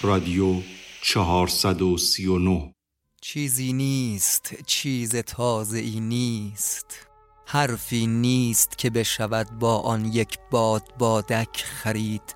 رادیو 0.00 0.60
439 1.02 2.74
چیزی 3.20 3.72
نیست 3.72 4.54
چیز 4.66 5.16
تازه 5.16 5.78
ای 5.78 6.00
نیست. 6.00 7.06
حرفی 7.46 8.06
نیست 8.06 8.78
که 8.78 8.90
بشود 8.90 9.58
با 9.58 9.78
آن 9.78 10.04
یک 10.04 10.38
باد 10.50 10.82
بادک 10.98 11.64
خرید 11.64 12.34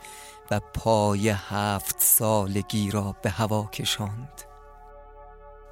و 0.50 0.60
پای 0.74 1.28
هفت 1.28 1.96
سالگی 1.98 2.90
را 2.90 3.16
به 3.22 3.30
هوا 3.30 3.70
کشاند. 3.72 4.42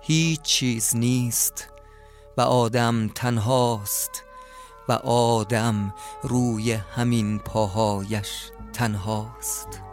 هیچ 0.03 0.43
چیز 0.43 0.97
نیست 0.97 1.69
و 2.37 2.41
آدم 2.41 3.09
تنهاست 3.09 4.25
و 4.89 4.93
آدم 4.93 5.95
روی 6.23 6.73
همین 6.73 7.39
پاهایش 7.39 8.51
تنهاست. 8.73 9.88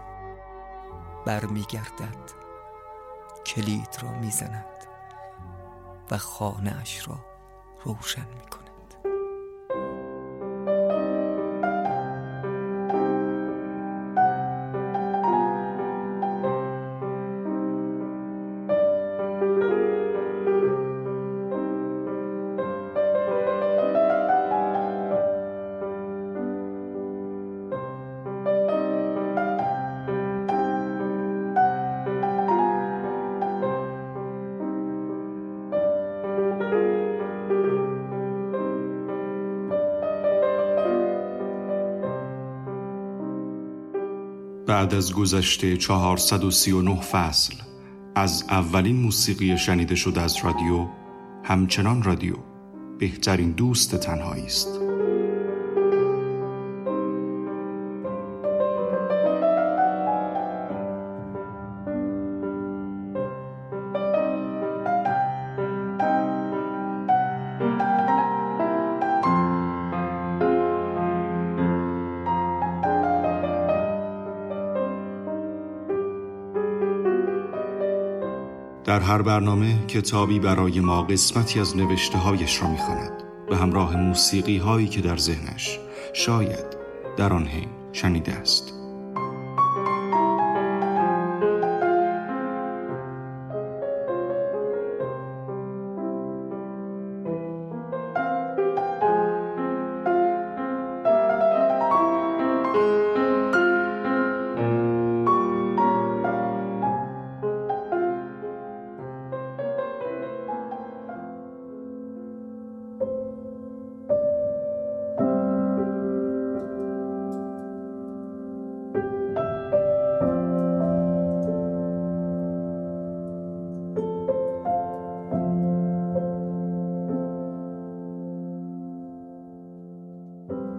برمیگردد. 1.26 2.32
کلید 3.46 3.98
را 4.02 4.12
می‌زند 4.12 4.66
و 6.12 6.18
خانه 6.18 6.78
اش 6.82 7.08
را 7.08 7.26
روشن 7.84 8.28
می‌کند. 8.36 8.55
بعد 44.86 44.96
از 44.96 45.14
گذشته 45.14 45.78
439 45.78 47.02
فصل 47.02 47.54
از 48.16 48.46
اولین 48.50 48.96
موسیقی 48.96 49.58
شنیده 49.58 49.96
شده 49.96 50.22
از 50.22 50.38
رادیو 50.44 50.88
همچنان 51.44 52.04
رادیو 52.04 52.36
بهترین 53.00 53.52
دوست 53.52 53.96
تنهایی 53.96 54.46
است 54.46 54.85
هر 79.06 79.22
برنامه 79.22 79.86
کتابی 79.88 80.40
برای 80.40 80.80
ما 80.80 81.04
قسمتی 81.04 81.60
از 81.60 81.78
نوشته 81.78 82.18
هایش 82.18 82.62
را 82.62 82.70
می‌خواند 82.70 83.12
به 83.50 83.58
همراه 83.58 83.98
موسیقی 83.98 84.58
هایی 84.58 84.88
که 84.88 85.02
در 85.02 85.18
ذهنش 85.18 85.80
شاید 86.14 86.66
در 87.18 87.34
آن 87.34 87.46
حین 87.48 87.70
شنیده 87.94 88.34
است. 88.34 88.74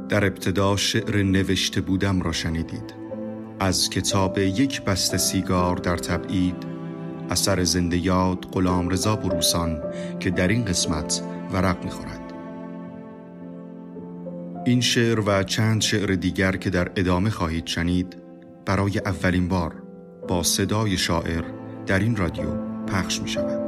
در 0.09 0.25
ابتدا 0.25 0.77
شعر 0.77 1.23
نوشته 1.23 1.81
بودم 1.81 2.21
را 2.21 2.33
شنیدید 2.33 2.95
از 3.61 3.91
کتاب 3.91 4.39
یک 4.39 4.83
بسته 4.83 5.17
سیگار 5.17 5.77
در 5.77 5.97
تبعید 5.97 6.67
اثر 7.31 7.65
زنده 7.65 7.97
یاد 7.97 8.47
غلام 8.53 8.89
رضا 8.89 9.17
بروسان 9.17 9.83
که 10.21 10.31
در 10.31 10.49
این 10.49 10.65
قسمت 10.65 11.23
ورق 11.53 11.85
می‌خورد 11.85 12.33
این 14.67 14.81
شعر 14.81 15.21
و 15.21 15.43
چند 15.43 15.81
شعر 15.81 16.15
دیگر 16.15 16.57
که 16.57 16.71
در 16.71 16.91
ادامه 16.97 17.31
خواهید 17.31 17.67
شنید 17.67 18.17
برای 18.67 18.99
اولین 18.99 19.49
بار 19.49 19.83
با 20.29 20.43
صدای 20.43 20.97
شاعر 20.97 21.45
در 21.87 21.99
این 21.99 22.17
رادیو 22.17 22.55
پخش 22.87 23.21
می 23.21 23.29
شود. 23.29 23.66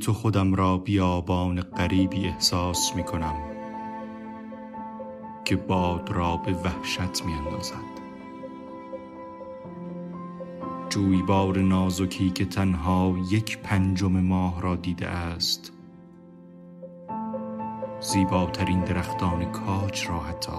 تو 0.00 0.12
خودم 0.12 0.54
را 0.54 0.78
بیابان 0.78 1.60
غریبی 1.60 2.26
احساس 2.26 2.96
می 2.96 3.04
کنم 3.04 3.34
که 5.44 5.56
باد 5.56 6.10
را 6.10 6.36
به 6.36 6.52
وحشت 6.52 7.24
می 7.24 7.32
اندازد 7.32 8.00
جویبار 10.88 11.58
نازکی 11.58 12.30
که 12.30 12.44
تنها 12.44 13.16
یک 13.30 13.58
پنجم 13.58 14.20
ماه 14.20 14.62
را 14.62 14.76
دیده 14.76 15.08
است 15.08 15.72
زیباترین 18.00 18.84
درختان 18.84 19.52
کاج 19.52 20.06
را 20.08 20.20
حتی 20.20 20.58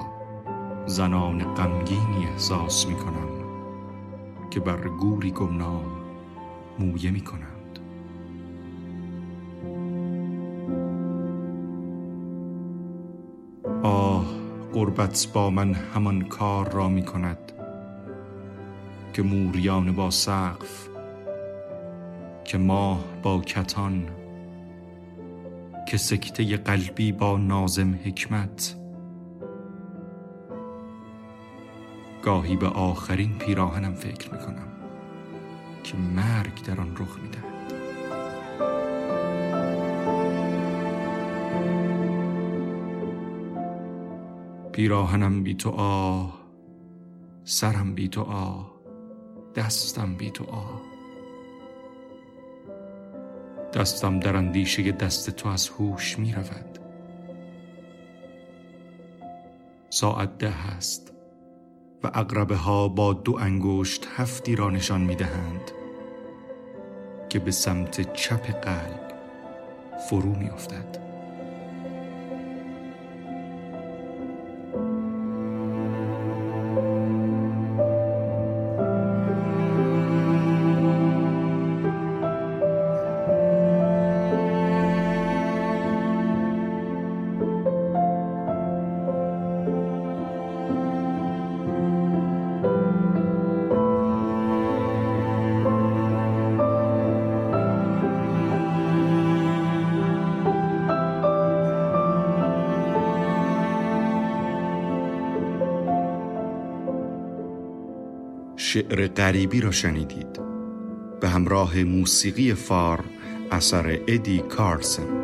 زنان 0.85 1.53
غمگینی 1.53 2.25
احساس 2.25 2.87
می 2.87 2.95
کنم 2.95 3.29
که 4.49 4.59
بر 4.59 4.87
گوری 4.87 5.31
گمنام 5.31 5.85
مویه 6.79 7.11
می 7.11 7.21
کنم 7.21 7.50
قربت 14.81 15.27
با 15.33 15.49
من 15.49 15.73
همان 15.73 16.21
کار 16.21 16.71
را 16.71 16.89
می 16.89 17.05
کند 17.05 17.51
که 19.13 19.21
موریان 19.21 19.91
با 19.91 20.09
سقف 20.09 20.87
که 22.43 22.57
ماه 22.57 23.03
با 23.23 23.41
کتان 23.41 24.09
که 25.87 25.97
سکته 25.97 26.57
قلبی 26.57 27.11
با 27.11 27.37
نازم 27.37 27.99
حکمت. 28.05 28.75
گاهی 32.23 32.55
به 32.55 32.67
آخرین 32.67 33.37
پیراهنم 33.37 33.93
فکر 33.93 34.33
می 34.33 34.39
کنم 34.39 34.67
که 35.83 35.97
مرگ 35.97 36.63
در 36.63 36.81
آن 36.81 36.97
رخ 36.97 37.19
می 37.19 37.29
دهد. 37.29 37.50
پیراهنم 44.71 45.43
بی 45.43 45.53
تو 45.53 45.69
آه 45.69 46.41
سرم 47.43 47.95
بی 47.95 48.07
تو 48.07 48.21
آه 48.21 48.71
دستم 49.55 50.15
بی 50.15 50.31
تو 50.31 50.45
آه 50.51 50.81
دستم 53.73 54.19
در 54.19 54.35
اندیشه 54.35 54.91
دست 54.91 55.29
تو 55.29 55.49
از 55.49 55.69
هوش 55.69 56.19
می 56.19 56.33
رود 56.33 56.79
ساعت 59.89 60.37
ده 60.37 60.67
است 60.67 61.13
و 62.03 62.07
اقربه 62.13 62.55
ها 62.55 62.87
با 62.87 63.13
دو 63.13 63.37
انگشت 63.39 64.07
هفتی 64.15 64.55
را 64.55 64.69
نشان 64.69 65.01
می 65.01 65.15
دهند 65.15 65.71
که 67.29 67.39
به 67.39 67.51
سمت 67.51 68.13
چپ 68.13 68.51
قلب 68.51 69.13
فرو 70.09 70.35
می 70.35 70.49
افتد. 70.49 71.00
شعر 108.73 109.07
غریبی 109.07 109.61
را 109.61 109.71
شنیدید. 109.71 110.39
به 111.21 111.29
همراه 111.29 111.83
موسیقی 111.83 112.53
فار 112.53 113.03
اثر 113.51 113.99
ادی 114.07 114.39
کارسن. 114.39 115.20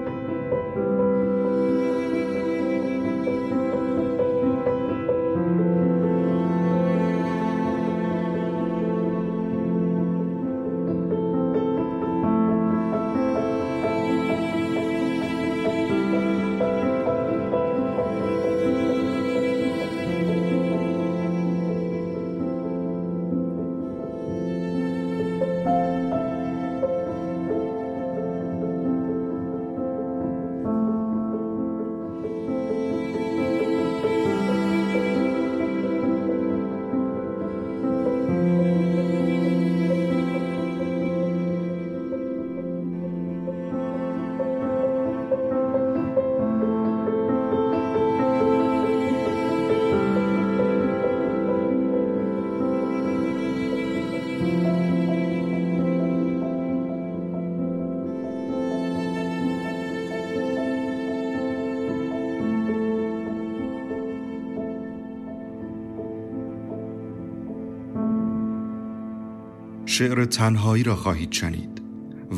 شعر 69.98 70.26
تنهایی 70.26 70.84
را 70.84 70.96
خواهید 70.96 71.32
شنید 71.32 71.82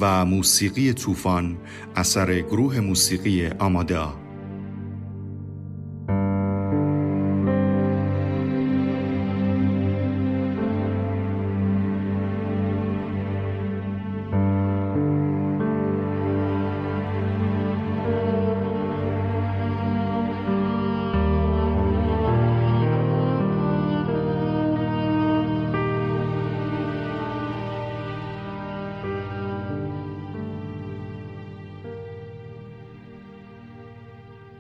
و 0.01 0.25
موسیقی 0.25 0.93
طوفان 0.93 1.57
اثر 1.95 2.39
گروه 2.39 2.79
موسیقی 2.79 3.47
آماده 3.47 3.97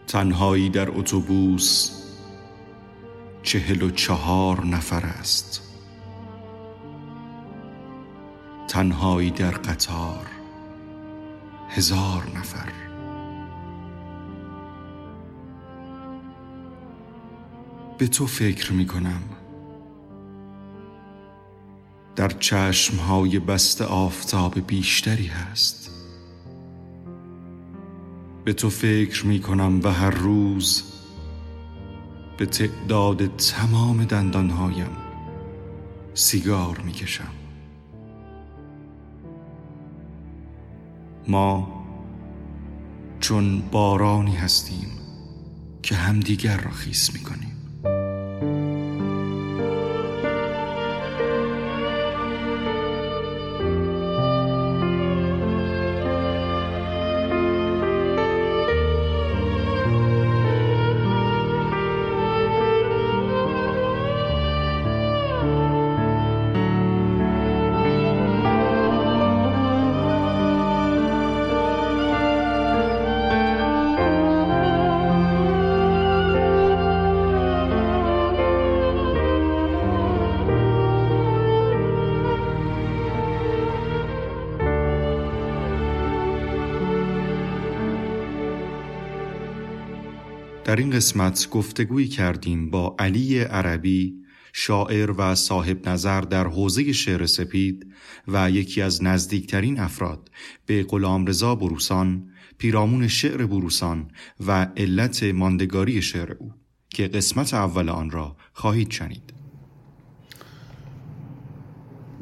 تنهایی 0.09 0.69
در 0.69 0.91
اتوبوس 0.91 1.91
چهل 3.43 3.81
و 3.81 3.89
چهار 3.89 4.65
نفر 4.65 5.05
است. 5.05 5.61
تنهایی 8.67 9.31
در 9.31 9.51
قطار 9.51 10.27
هزار 11.69 12.27
نفر. 12.35 12.71
به 17.97 18.07
تو 18.07 18.27
فکر 18.27 18.73
می 18.73 18.87
کنم 18.87 19.21
در 22.15 22.29
چشمهای 22.29 23.39
بست 23.39 23.81
آفتاب 23.81 24.59
بیشتری 24.67 25.27
هست. 25.27 25.98
به 28.49 28.53
تو 28.53 28.69
فکر 28.69 29.25
می 29.25 29.39
کنم 29.39 29.79
و 29.83 29.87
هر 29.87 30.09
روز 30.09 30.83
به 32.37 32.45
تعداد 32.45 33.35
تمام 33.35 34.05
دندانهایم 34.05 34.89
سیگار 36.13 36.79
می 36.79 36.91
کشم 36.91 37.31
ما 41.27 41.85
چون 43.19 43.61
بارانی 43.71 44.35
هستیم 44.35 44.89
که 45.83 45.95
همدیگر 45.95 46.57
را 46.57 46.71
خیس 46.71 47.13
می 47.13 47.19
کنیم 47.19 47.48
در 90.69 90.75
این 90.75 90.89
قسمت 90.89 91.49
گفتگویی 91.49 92.07
کردیم 92.07 92.69
با 92.69 92.95
علی 92.99 93.39
عربی 93.39 94.15
شاعر 94.53 95.11
و 95.17 95.35
صاحب 95.35 95.89
نظر 95.89 96.21
در 96.21 96.47
حوزه 96.47 96.93
شعر 96.93 97.25
سپید 97.25 97.93
و 98.27 98.51
یکی 98.51 98.81
از 98.81 99.03
نزدیکترین 99.03 99.79
افراد 99.79 100.29
به 100.65 100.85
رضا 101.27 101.55
بروسان 101.55 102.29
پیرامون 102.57 103.07
شعر 103.07 103.45
بروسان 103.45 104.11
و 104.47 104.67
علت 104.77 105.23
ماندگاری 105.23 106.01
شعر 106.01 106.35
او 106.39 106.53
که 106.89 107.07
قسمت 107.07 107.53
اول 107.53 107.89
آن 107.89 108.11
را 108.11 108.35
خواهید 108.53 108.91
شنید. 108.91 109.33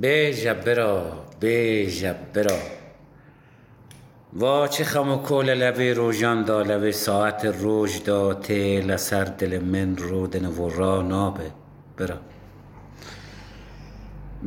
به 0.01 0.33
جبرا 0.43 1.25
به 1.39 1.87
جبرا 1.91 2.59
وا 4.33 4.67
چه 4.67 4.83
خم 4.83 5.11
و 5.11 5.17
کول 5.17 5.49
لبه 5.53 5.93
روژان 5.93 6.43
دا 6.43 6.61
لبه 6.61 6.91
ساعت 6.91 7.45
روژ 7.45 8.03
دا 8.03 8.33
ته 8.33 8.81
لسر 8.81 9.23
دل 9.23 9.59
من 9.59 9.97
رو 9.97 10.27
دن 10.27 10.45
و 10.45 10.69
را 10.69 11.01
نابه. 11.01 11.51
برا. 11.97 12.17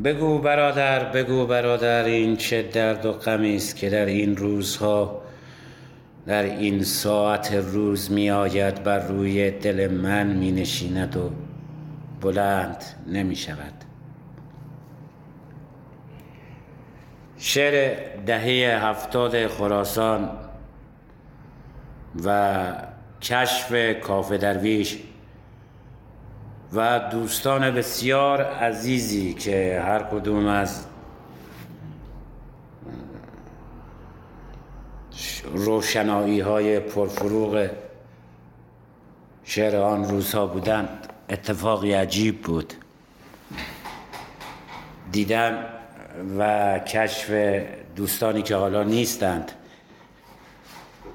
بگو 0.04 0.38
برادر 0.38 1.04
بگو 1.04 1.46
برادر 1.46 2.04
این 2.04 2.36
چه 2.36 2.62
درد 2.62 3.06
و 3.06 3.12
غمی 3.12 3.56
است 3.56 3.76
که 3.76 3.90
در 3.90 4.06
این 4.06 4.36
روزها 4.36 5.22
در 6.26 6.42
این 6.42 6.82
ساعت 6.82 7.52
روز 7.52 8.12
می 8.12 8.30
آید 8.30 8.82
بر 8.82 8.98
روی 8.98 9.50
دل 9.50 9.88
من 9.88 10.26
می 10.26 10.52
نشیند 10.52 11.16
و 11.16 11.30
بلند 12.20 12.84
نمی 13.06 13.36
شود. 13.36 13.89
شعر 17.42 17.98
دهه 18.26 18.84
هفتاد 18.84 19.46
خراسان 19.46 20.30
و 22.24 22.72
کشف 23.22 24.00
کاف 24.00 24.32
درویش 24.32 24.98
و 26.72 26.98
دوستان 26.98 27.70
بسیار 27.70 28.42
عزیزی 28.42 29.34
که 29.34 29.82
هر 29.86 30.02
کدوم 30.02 30.46
از 30.46 30.86
روشنایی 35.54 36.40
های 36.40 36.80
پرفروغ 36.80 37.68
شعر 39.44 39.76
آن 39.76 40.04
روزها 40.04 40.46
بودند. 40.46 41.12
اتفاقی 41.30 41.92
عجیب 41.92 42.42
بود. 42.42 42.74
دیدن 45.12 45.79
و 46.38 46.78
کشف 46.78 47.30
دوستانی 47.96 48.42
که 48.42 48.56
حالا 48.56 48.82
نیستند. 48.82 49.52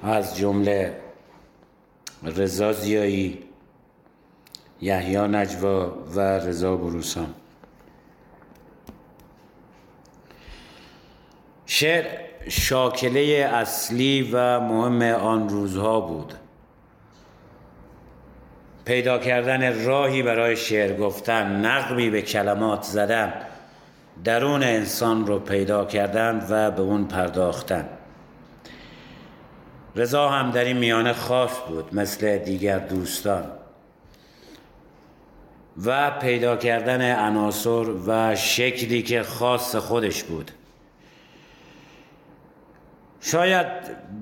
از 0.03 0.37
جمله 0.37 0.95
رضا 2.23 2.73
زیایی 2.73 3.43
یحیی 4.81 5.17
نجوا 5.17 5.93
و 6.15 6.19
رضا 6.19 6.77
بروسان. 6.77 7.33
شعر 11.65 12.05
شاکله 12.49 13.49
اصلی 13.53 14.29
و 14.33 14.59
مهم 14.59 15.01
آن 15.01 15.49
روزها 15.49 15.99
بود. 15.99 16.33
پیدا 18.85 19.17
کردن 19.17 19.85
راهی 19.85 20.23
برای 20.23 20.55
شعر 20.55 20.97
گفتن 20.97 21.65
نقبی 21.65 22.09
به 22.09 22.21
کلمات 22.21 22.83
زدن. 22.83 23.33
درون 24.23 24.63
انسان 24.63 25.27
رو 25.27 25.39
پیدا 25.39 25.85
کردن 25.85 26.47
و 26.49 26.71
به 26.71 26.81
اون 26.81 27.07
پرداختن 27.07 27.89
رضا 29.95 30.29
هم 30.29 30.51
در 30.51 30.63
این 30.63 30.77
میانه 30.77 31.13
خاص 31.13 31.51
بود 31.67 31.95
مثل 31.95 32.37
دیگر 32.37 32.79
دوستان. 32.79 33.43
و 35.85 36.11
پیدا 36.11 36.55
کردن 36.55 37.15
عناصر 37.15 37.85
و 38.07 38.35
شکلی 38.35 39.01
که 39.01 39.23
خاص 39.23 39.75
خودش 39.75 40.23
بود. 40.23 40.51
شاید 43.21 43.67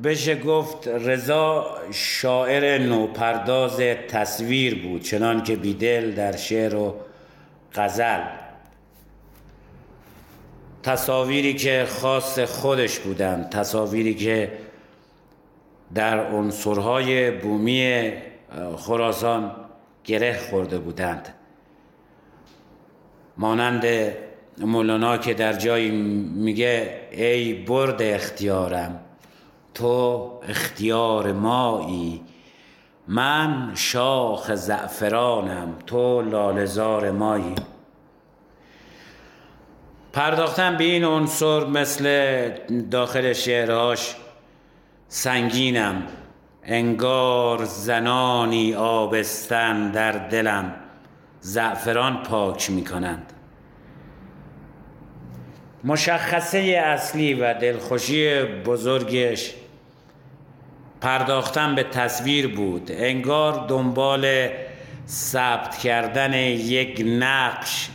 بشه 0.03 0.35
گفت 0.35 0.87
رضا 0.87 1.77
شاعر 1.91 2.77
نوپرداز 2.77 3.77
تصویر 4.09 4.83
بود 4.83 5.01
چنان 5.01 5.43
که 5.43 5.55
بیدل 5.55 6.11
در 6.11 6.35
شعر 6.35 6.75
و 6.75 6.95
غزل. 7.75 8.42
تصاویری 10.83 11.53
که 11.53 11.87
خاص 11.89 12.39
خودش 12.39 12.99
بودند 12.99 13.49
تصاویری 13.49 14.15
که 14.15 14.51
در 15.93 16.31
عنصرهای 16.31 17.31
بومی 17.31 18.11
خراسان 18.77 19.51
گره 20.03 20.39
خورده 20.49 20.79
بودند. 20.79 21.33
مانند 23.37 23.85
مولانا 24.57 25.17
که 25.17 25.33
در 25.33 25.53
جایی 25.53 25.91
میگه 26.35 27.01
ای 27.11 27.53
برد 27.53 28.01
اختیارم 28.01 28.99
تو 29.73 30.31
اختیار 30.47 31.31
مایی 31.31 32.21
من 33.07 33.71
شاخ 33.75 34.55
زعفرانم 34.55 35.75
تو 35.87 36.21
لالزار 36.21 37.11
مایی. 37.11 37.55
پرداختن 40.13 40.77
به 40.77 40.83
این 40.83 41.03
عنصر 41.03 41.65
مثل 41.65 42.49
داخل 42.91 43.33
شعرهاش 43.33 44.15
سنگینم 45.07 46.03
انگار 46.63 47.63
زنانی 47.63 48.73
آبستن 48.73 49.91
در 49.91 50.11
دلم 50.11 50.75
زعفران 51.39 52.23
پاک 52.23 52.71
می 52.71 52.83
کنند 52.83 53.33
مشخصه 55.83 56.59
اصلی 56.85 57.33
و 57.33 57.53
دلخوشی 57.53 58.43
بزرگش 58.43 59.53
پرداختن 61.01 61.75
به 61.75 61.83
تصویر 61.83 62.47
بود. 62.47 62.91
انگار 62.93 63.67
دنبال 63.67 64.49
ثبت 65.07 65.77
کردن 65.77 66.33
یک 66.33 67.03
نقش 67.05 67.89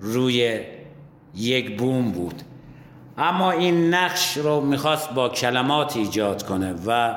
روی 0.00 0.60
یک 1.38 1.76
بوم 1.76 2.10
بود. 2.10 2.42
اما 3.18 3.50
این 3.50 3.94
نقش 3.94 4.36
رو 4.36 4.60
می‌خواست 4.60 5.14
با 5.14 5.28
کلمات 5.28 5.96
ایجاد 5.96 6.42
کنه 6.42 6.74
و 6.86 7.14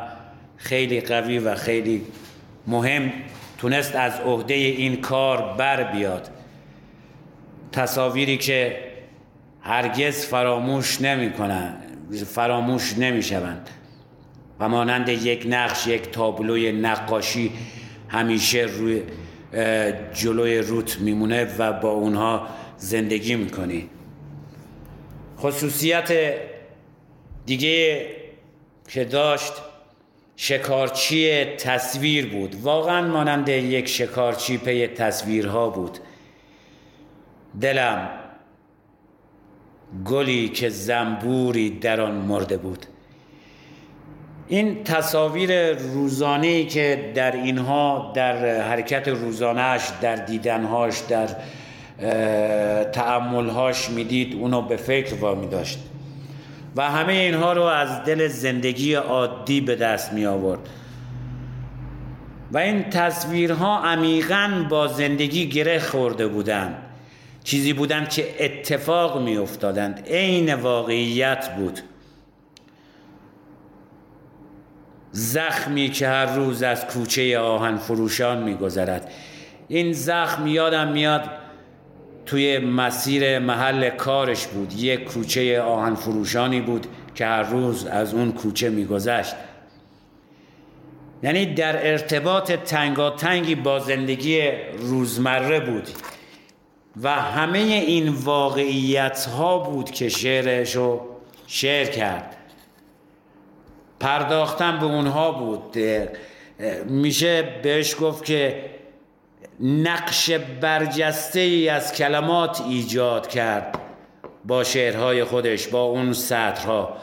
خیلی 0.57 1.01
قوی 1.01 1.39
و 1.39 1.55
خیلی 1.55 2.01
مهم 2.67 3.11
تونست 3.57 3.95
از 3.95 4.19
عهده 4.19 4.53
این 4.53 5.01
کار 5.01 5.55
بر 5.57 5.91
بیاد. 5.91 6.29
تصاویری 7.71 8.37
که 8.37 8.79
هرگز 9.61 10.25
فراموش 10.25 11.01
نمی 11.01 11.31
کنن 11.31 11.75
فراموش 12.25 12.97
نمی 12.97 13.23
شوند 13.23 13.69
و 14.59 14.69
مانند 14.69 15.09
یک 15.09 15.45
نقش 15.49 15.87
یک 15.87 16.01
تابلوی 16.11 16.71
نقاشی 16.71 17.51
همیشه 18.07 18.59
روی 18.59 19.01
جلوی 20.13 20.57
روت 20.57 20.99
میمونه 20.99 21.47
و 21.57 21.73
با 21.73 21.89
اونها 21.89 22.47
زندگی 22.77 23.35
می‌کنی. 23.35 23.89
خصوصیت 25.41 26.33
دیگه 27.45 28.05
که 28.88 29.05
داشت 29.05 29.53
شکارچی 30.36 31.45
تصویر 31.45 32.29
بود. 32.29 32.55
واقعا 32.62 33.07
مانند 33.07 33.50
یک 33.50 33.88
شکارچی 33.88 34.57
پی 34.57 34.88
تصویرها 34.88 35.69
بود. 35.69 35.98
دلم 37.62 38.10
گلی 40.05 40.50
که 40.50 40.69
زنبوری 40.69 41.69
در 41.69 42.01
آن 42.01 42.15
مرده 42.15 42.57
بود. 42.57 42.86
این 44.48 44.83
تصاویر 44.83 45.74
روزانه 45.74 46.65
که 46.65 47.12
در 47.15 47.31
اینها 47.31 48.12
در 48.15 48.62
حرکت 48.62 49.07
روزانهش 49.07 49.91
در 50.01 50.15
دیدنهاش 50.15 51.00
در 51.00 51.27
تعملهاش 52.91 53.89
می‌دید 53.89 54.36
اونو 54.36 54.62
به 54.62 54.75
فکر 54.75 55.15
وامی 55.15 55.48
داشت 55.48 55.79
و 56.75 56.91
همه 56.91 57.13
اینها 57.13 57.53
رو 57.53 57.62
از 57.62 58.03
دل 58.03 58.27
زندگی 58.27 58.93
عادی 58.93 59.62
به 59.62 59.75
دست 59.75 60.13
می 60.13 60.25
آورد 60.25 60.60
و 62.51 62.58
این 62.58 62.89
تصویرها 62.89 63.79
عمیقا 63.79 64.65
با 64.70 64.88
زندگی 64.88 65.50
گره 65.50 65.79
خورده 65.79 66.27
بودند. 66.27 66.75
چیزی 67.43 67.74
بودند 67.74 68.10
که 68.10 68.36
اتفاق 68.39 69.22
می 69.22 69.38
افتادند 69.38 70.03
عین 70.08 70.53
واقعیت 70.53 71.55
بود. 71.55 71.79
زخمی 75.12 75.89
که 75.89 76.08
هر 76.08 76.25
روز 76.25 76.63
از 76.63 76.88
کوچه 76.88 77.39
آهن 77.39 77.77
فروشان 77.77 78.43
می 78.43 78.55
گذرد 78.55 79.12
این 79.67 79.93
زخم 79.93 80.48
یادم 80.48 80.88
میاد 80.88 81.40
توی 82.25 82.59
مسیر 82.59 83.39
محل 83.39 83.89
کارش 83.89 84.47
بود. 84.47 84.73
یک 84.73 85.03
کوچه 85.03 85.61
آهن 85.61 85.95
فروشانی 85.95 86.61
بود 86.61 86.87
که 87.15 87.25
هر 87.25 87.43
روز 87.43 87.85
از 87.85 88.13
اون 88.13 88.31
کوچه 88.31 88.69
میگذشت. 88.69 89.35
یعنی 91.23 91.45
در 91.45 91.91
ارتباط 91.91 92.51
تنگاتنگی 92.51 93.55
با 93.55 93.79
زندگی 93.79 94.41
روزمره 94.77 95.59
بود 95.59 95.89
و 97.01 97.09
همه 97.09 97.59
این 97.59 98.09
واقعیت 98.09 99.25
ها 99.25 99.57
بود 99.59 99.91
که 99.91 100.09
شعرش 100.09 100.75
رو 100.75 101.01
شعر 101.47 101.85
کرد. 101.85 102.37
پرداختن 103.99 104.79
به 104.79 104.85
اونها 104.85 105.31
بود. 105.31 105.77
میشه 106.85 107.43
بهش 107.63 107.95
گفت 108.01 108.25
که 108.25 108.65
نقش 109.61 110.31
برجسته 110.61 111.39
ای 111.39 111.69
از 111.69 111.93
کلمات 111.93 112.61
ایجاد 112.61 113.27
کرد 113.27 113.79
با 114.45 114.63
شعرهای 114.63 115.23
خودش 115.23 115.67
با 115.67 115.83
اون 115.83 116.13
سطرها. 116.13 116.97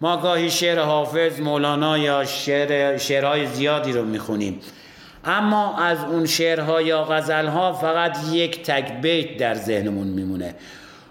ما 0.00 0.16
گاهی 0.16 0.50
شعر 0.50 0.78
حافظ 0.78 1.40
مولانا 1.40 1.98
یا 1.98 2.24
شعر 2.24 2.96
شعرهای 2.96 3.46
زیادی 3.46 3.92
رو 3.92 4.04
می‌خونیم. 4.04 4.60
اما 5.24 5.76
از 5.78 6.04
اون 6.04 6.26
شعرها 6.26 6.82
یا 6.82 7.04
غزلها 7.04 7.72
فقط 7.72 8.18
یک 8.32 8.62
تک 8.62 8.92
بیت 8.92 9.36
در 9.36 9.54
ذهنمون 9.54 10.06
میمونه. 10.06 10.54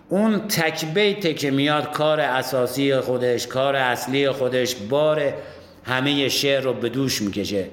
اون 0.10 0.48
تک 0.48 0.86
بیته 0.86 1.34
که 1.34 1.52
میاد 1.52 1.92
کار 1.92 2.20
اساسی 2.20 3.00
خودش 3.00 3.48
کار 3.48 3.76
اصلی 3.76 4.32
خودش 4.32 4.76
بار 4.76 5.34
همه 5.84 6.30
شعر 6.30 6.64
رو 6.64 6.74
به 6.74 6.90
دوش 6.90 7.22
می‌کشه. 7.22 7.66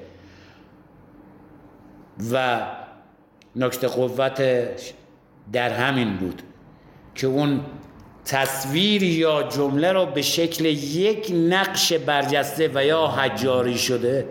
و 2.31 2.61
نکته 3.55 3.87
قوتش 3.87 4.93
در 5.53 5.69
همین 5.69 6.17
بود 6.17 6.41
که 7.15 7.27
اون 7.27 7.61
تصویر 8.25 9.03
یا 9.03 9.43
جمله 9.43 9.91
رو 9.91 10.05
به 10.05 10.21
شکل 10.21 10.65
یک 10.65 11.31
نقش 11.49 11.93
برجسته 11.93 12.71
و 12.73 12.85
یا 12.85 13.07
حجاری 13.07 13.77
شده 13.77 14.25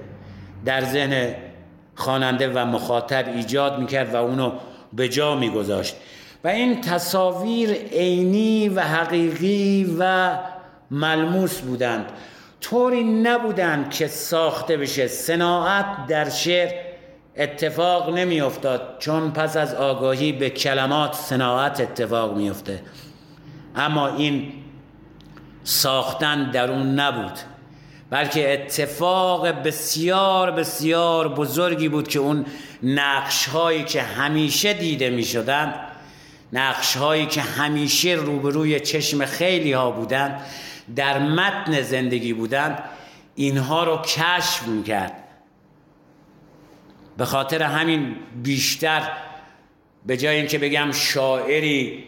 در 0.64 0.85
ذهن 0.85 1.35
خواننده 1.95 2.49
و 2.49 2.59
مخاطب 2.59 3.28
ایجاد 3.35 3.78
می‌کرد 3.78 4.14
و 4.14 4.16
اونو 4.16 4.52
به 4.93 5.09
جا 5.09 5.35
میگذاشت. 5.35 5.97
و 6.45 6.49
این 6.49 6.81
تصاویر 6.81 7.73
عینی 7.73 8.69
و 8.69 8.81
حقیقی 8.81 9.97
و 9.99 10.33
ملموس 10.90 11.61
بودند. 11.61 12.07
طوری 12.61 13.04
نبودند 13.04 13.90
که 13.90 14.07
ساخته 14.07 14.76
بشه. 14.76 15.07
صناعت 15.07 16.07
در 16.07 16.28
شعر 16.28 16.84
اتفاق 17.37 18.14
نمیافتاد 18.14 18.97
چون 18.99 19.31
پس 19.31 19.57
از 19.57 19.75
آگاهی 19.75 20.33
به 20.33 20.50
کلمات 20.50 21.14
صناعت 21.14 21.81
اتفاق 21.81 22.37
میافته. 22.37 22.83
اما 23.76 24.09
این 24.17 24.53
ساختن 25.64 26.50
در 26.50 26.71
اون 26.71 27.00
نبود 27.00 27.38
بلکه 28.11 28.53
اتفاق 28.53 29.49
بسیار 29.49 30.50
بسیار 30.50 31.29
بزرگی 31.29 31.88
بود 31.88 32.09
که 32.09 32.19
اون 32.19 32.47
نقش 32.83 33.49
هایی 33.49 33.85
که 33.85 34.03
همیشه 34.03 34.75
دیده 34.75 35.11
می 35.11 35.25
شدن 35.25 35.75
نقش 36.53 36.97
هایی 36.97 37.26
که 37.26 37.41
همیشه 37.41 38.09
روبروی 38.09 38.81
چشم 38.81 39.26
خیلی 39.26 39.73
ها 39.73 39.91
بودند 39.91 40.41
در 40.97 41.19
متن 41.19 41.83
زندگی 41.83 42.33
بودند 42.33 42.83
اینها 43.35 43.85
رو 43.85 43.97
کشف 43.97 44.62
می 44.67 44.83
کرد 44.83 45.24
به 47.16 47.25
خاطر 47.25 47.62
همین 47.62 48.16
بیشتر 48.42 49.09
به 50.06 50.16
جای 50.16 50.37
اینکه 50.37 50.59
بگم 50.59 50.92
شاعری 50.92 52.04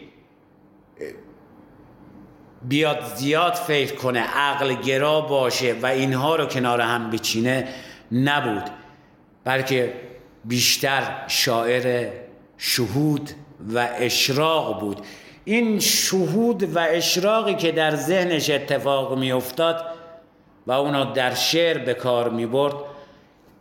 بیاد 2.63 3.15
زیاد 3.15 3.53
فکر 3.53 3.95
کنه 3.95 4.19
عقل 4.19 4.73
گرا 4.73 5.21
باشه 5.21 5.75
و 5.81 5.85
اینها 5.85 6.35
رو 6.35 6.45
کنار 6.45 6.81
هم 6.81 7.09
بچینه 7.09 7.67
نبود. 8.11 8.63
بلکه 9.43 9.93
بیشتر 10.45 11.23
شاعر 11.27 12.09
شهود 12.57 13.29
و 13.73 13.89
اشراق 13.99 14.79
بود. 14.79 15.01
این 15.45 15.79
شهود 15.79 16.75
و 16.75 16.79
اشراقی 16.79 17.55
که 17.55 17.71
در 17.71 17.95
ذهنش 17.95 18.49
اتفاق 18.49 19.17
می 19.17 19.31
افتاد 19.31 19.85
و 20.67 20.71
اونا 20.71 21.03
در 21.03 21.33
شعر 21.33 21.77
به 21.77 21.93
کار 21.93 22.29
می 22.29 22.45
برد 22.45 22.73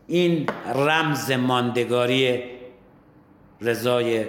این 0.09 0.47
رمز 0.75 1.31
ماندگاری 1.31 2.43
رضای 3.61 4.25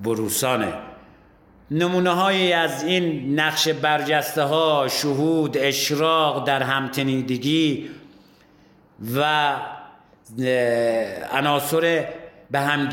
بروسانه. 0.00 0.72
نمونه 1.70 2.10
های 2.10 2.52
از 2.52 2.84
این 2.84 3.34
نقش 3.40 3.68
برجسته 3.68 4.42
ها 4.42 4.88
شهود 4.88 5.56
اشراق 5.58 6.46
در 6.46 6.62
همتنیدگی 6.62 7.90
و 9.16 9.54
عناصر 11.32 12.08
به 12.50 12.60
هم 12.60 12.88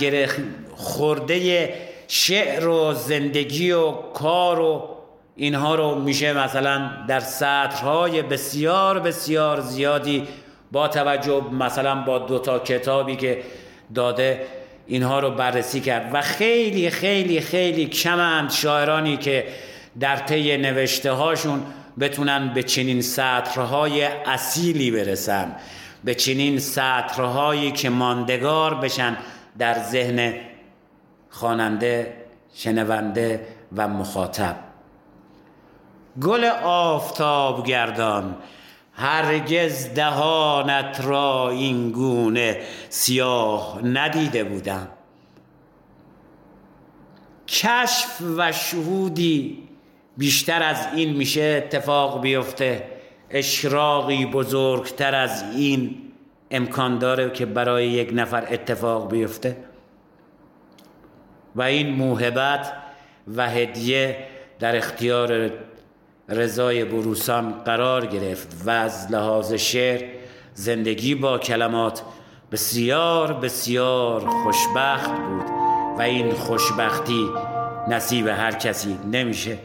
خورده 0.76 1.74
شعر 2.08 2.68
و 2.68 2.94
زندگی 2.94 3.72
و 3.72 3.92
کار 3.92 4.60
و 4.60 4.90
اینها 5.36 5.76
رو 5.76 5.96
میشه 5.96 6.34
مثلا 6.34 6.92
در 7.08 7.20
سطرهای 7.20 8.22
بسیار 8.22 9.00
بسیار 9.00 9.62
زیادی 9.62 10.28
با 10.72 10.88
توجه 10.88 11.44
مثلا 11.52 11.96
با 11.96 12.20
دو 12.20 12.40
تا 12.40 12.60
کتابی 12.60 13.16
که 13.16 13.42
داده 13.96 14.46
اینها 14.88 15.20
رو 15.20 15.32
بررسی 15.32 15.82
کرد 15.82 16.10
و 16.14 16.22
خیلی 16.22 16.90
خیلی 16.90 17.42
خیلی 17.42 17.86
کمند 17.86 18.52
شاعرانی 18.52 19.18
که 19.18 19.48
در 20.00 20.16
طی 20.16 20.58
نوشته 20.58 21.12
هاشون 21.12 21.64
بتونن 22.00 22.54
به 22.54 22.64
چنین 22.64 23.02
سطرهای 23.02 24.04
اصیلی 24.04 24.92
برسن 24.92 25.56
به 26.04 26.16
چنین 26.16 26.60
سطرهایی 26.60 27.72
که 27.72 27.90
ماندگار 27.90 28.74
بشن 28.76 29.18
در 29.58 29.80
ذهن 29.80 30.34
خواننده 31.30 32.14
شنونده 32.56 33.48
و 33.76 33.88
مخاطب. 33.88 34.56
گل 36.22 36.46
آفتاب 36.64 37.68
گردان 37.68 38.36
هرگز 38.96 39.94
دهانت 39.94 41.02
را 41.04 41.50
این 41.50 41.92
گونه 41.92 42.62
سیاه 42.90 43.80
ندیده 43.84 44.44
بودم. 44.44 44.88
کشف 47.48 48.22
و 48.38 48.52
شهودی 48.52 49.64
بیشتر 50.18 50.64
از 50.64 50.88
این 50.96 51.18
میشه 51.18 51.64
اتفاق 51.66 52.22
بیفته. 52.22 52.84
اشراقی 53.30 54.26
بزرگتر 54.26 55.16
از 55.16 55.44
این 55.56 56.02
امکان 56.52 57.00
داره 57.00 57.30
که 57.30 57.46
برای 57.46 57.88
یک 57.88 58.10
نفر 58.14 58.48
اتفاق 58.50 59.12
بیفته. 59.12 59.58
و 61.56 61.62
این 61.62 61.90
موهبت 61.90 62.74
و 63.36 63.50
هدیه 63.50 64.18
در 64.60 64.76
اختیار 64.76 65.52
رضای 66.30 66.86
بروسان 66.86 67.52
قرار 67.52 68.06
گرفت 68.06 68.48
و 68.66 68.70
از 68.70 69.12
لحاظ 69.12 69.54
شعر 69.54 70.04
زندگی 70.54 71.16
با 71.16 71.38
کلمات 71.38 72.02
بسیار 72.52 73.34
بسیار 73.34 74.30
خوشبخت 74.30 75.10
بود 75.10 75.46
و 75.98 76.02
این 76.02 76.32
خوشبختی 76.32 77.30
نصیب 77.88 78.28
هر 78.28 78.52
کسی 78.52 78.98
نمیشه. 79.12 79.58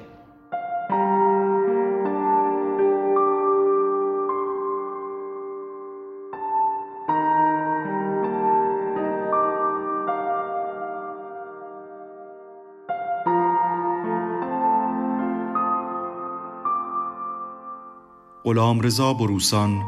غلام 18.50 18.80
رضا 18.80 19.14
بروسان 19.14 19.82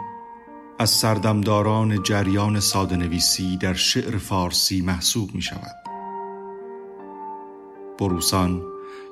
از 0.79 0.91
سردمداران 0.91 2.03
جریان 2.03 2.61
سادنویسی 2.61 3.57
در 3.57 3.75
شعر 3.75 4.19
فارسی 4.19 4.81
محسوب 4.81 5.35
می 5.35 5.43
شود. 5.43 5.75
بروسان 7.99 8.63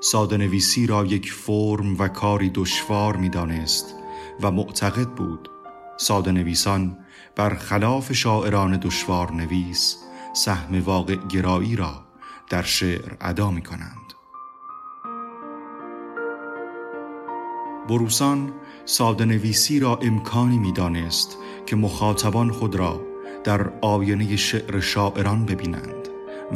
سادنویسی 0.01 0.87
را 0.87 1.05
یک 1.05 1.33
فرم 1.33 1.99
و 1.99 2.09
کاری 2.09 2.51
دشوار 2.51 3.17
می 3.17 3.29
دانست 3.29 3.95
و 4.43 4.51
معتقد 4.51 5.09
بود 5.09 5.49
سادنویسان 5.97 6.99
خلاف 7.59 8.13
شاعران 8.13 8.77
دشوار 8.77 9.33
نویس 9.33 9.97
سهم 10.33 10.81
واقع 10.81 11.17
گرایی 11.17 11.77
را 11.77 12.05
در 12.51 12.63
شعر 12.63 13.17
ادا 13.21 13.51
می 13.51 13.63
کنند. 13.63 13.97
بروسان 17.89 18.53
ساده 18.85 19.25
نویسی 19.25 19.81
را 19.81 19.99
امکانی 20.03 20.59
می‌دانست 20.59 21.37
که 21.67 21.77
مخاطبان 21.77 22.51
خود 22.51 22.75
را 22.75 23.01
در 23.45 23.71
آینه 23.81 24.37
شعر 24.37 24.81
شاعران 24.81 25.45
ببینند 25.45 26.09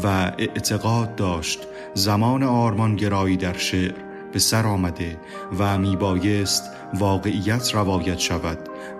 و 0.05 0.07
اعتقاد 0.39 1.17
داشت 1.17 1.61
زمان 1.95 2.43
آرمانگرایی 2.43 3.37
در 3.37 3.57
شعر 3.57 3.95
به 4.33 4.39
سر 4.39 4.67
آمده 4.67 5.21
و 5.59 5.79
میبایست 5.79 6.63
واقعیت 6.95 7.75
روایت 7.75 8.19
شود 8.19 8.59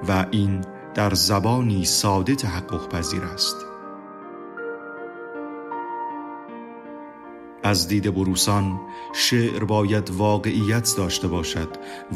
و 0.09 0.27
این 0.31 0.65
در 0.95 1.15
زبانی 1.15 1.85
ساده 1.85 2.35
تحقق 2.35 2.89
پذیر 2.89 3.23
است. 3.23 3.57
از 7.64 7.88
دید 7.88 8.14
بروسان 8.14 8.81
شعر 9.14 9.64
باید 9.64 10.11
واقعیت 10.11 10.94
داشته 10.96 11.29
باشد 11.29 11.68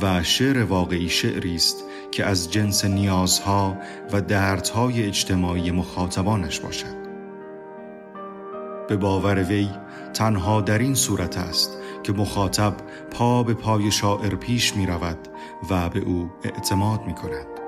و 0.02 0.22
شعر 0.22 0.62
واقعی 0.62 1.08
شعری 1.08 1.54
است 1.54 1.84
که 2.10 2.24
از 2.24 2.52
جنس 2.52 2.84
نیازها 2.84 3.76
و 4.12 4.20
دردهای 4.20 5.06
اجتماعی 5.06 5.70
مخاطبانش 5.70 6.60
باشد 6.60 6.98
به 8.88 8.96
باور 8.96 9.42
وی 9.42 9.68
تنها 10.14 10.60
در 10.60 10.78
این 10.78 10.94
صورت 10.94 11.38
است 11.38 11.70
که 12.02 12.12
مخاطب 12.12 12.74
پا 13.10 13.42
به 13.42 13.54
پای 13.54 13.90
شاعر 13.90 14.34
پیش 14.34 14.76
می 14.76 14.86
رود 14.86 15.28
و 15.70 15.88
به 15.88 16.00
او 16.00 16.30
اعتماد 16.44 17.06
می 17.06 17.14
کند. 17.14 17.67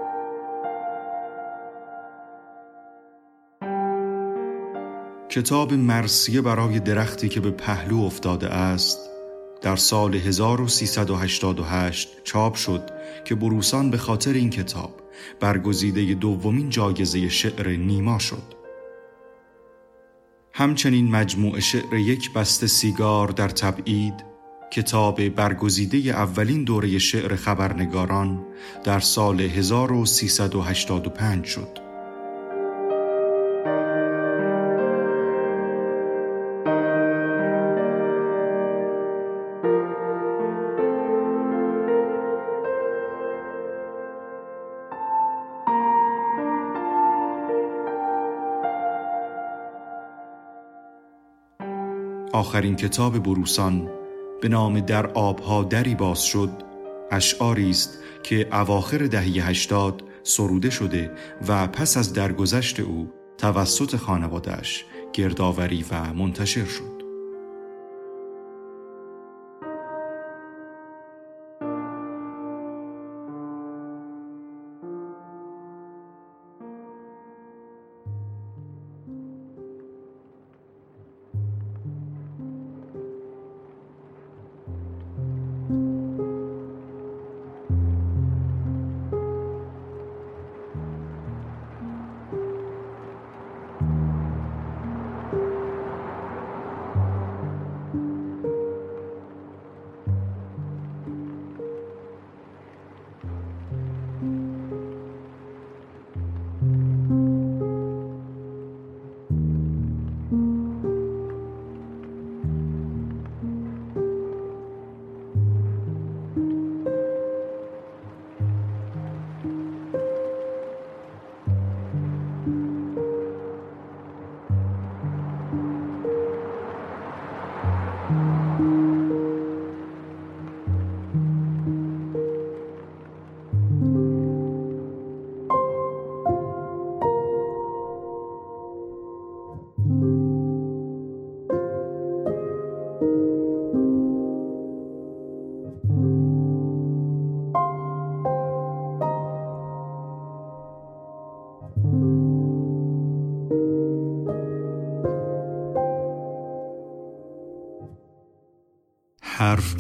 کتاب 5.31 5.75
مرسیه 5.75 6.41
برای 6.41 6.81
درختی 6.81 7.29
که 7.29 7.41
به 7.41 7.51
پهلو 7.51 8.01
افتاده 8.01 8.49
است 8.49 8.99
در 9.63 9.77
سال 9.77 10.15
1388 10.15 12.09
چاپ 12.25 12.55
شد 12.55 12.91
که 13.25 13.35
بروسان 13.35 13.91
به 13.91 13.99
خاطر 13.99 14.33
این 14.33 14.51
کتاب 14.51 14.95
برگزیده 15.41 16.15
دومین 16.15 16.71
جایزه 16.71 17.29
شعر 17.29 17.69
نیما 17.69 18.19
شد. 18.19 18.43
همچنین 20.53 21.11
مجموع 21.11 21.61
شعر 21.61 21.95
یک 21.95 22.33
بسته 22.33 22.67
سیگار 22.67 23.29
در 23.29 23.49
تبعید 23.49 24.15
کتاب 24.73 25.29
برگزیده 25.29 25.99
اولین 25.99 26.65
دوره 26.65 26.99
شعر 26.99 27.37
خبرنگاران 27.37 28.47
در 28.85 29.01
سال 29.01 29.41
1385 29.41 31.45
شد. 31.45 31.90
آخرین 52.41 52.77
کتاب 52.77 53.19
بروسان 53.19 53.91
به 54.41 54.49
نام 54.49 54.81
در 54.81 55.07
آبها 55.07 55.65
دری 55.65 55.95
باز 55.95 56.23
شد 56.23 56.51
اشعاری 57.11 57.71
است 57.71 57.99
که 58.23 58.49
اواخر 58.53 58.99
دهه 58.99 59.49
هشتاد 59.49 60.03
سروده 60.23 60.71
شده 60.71 61.11
و 61.49 61.67
پس 61.67 61.97
از 61.97 62.13
درگذشت 62.13 62.81
او 62.81 63.13
توسط 63.39 63.97
خانوادش 63.97 64.85
گردآوری 65.13 65.85
و 65.91 66.15
منتشر 66.15 66.65
شد. 66.65 67.00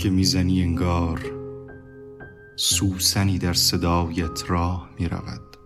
که 0.00 0.10
می‌زنی 0.10 0.62
انگار 0.62 1.20
سوسنی 2.56 3.38
در 3.38 3.52
صدایت 3.52 4.50
راه 4.50 4.90
می 4.98 5.08
رود 5.08 5.56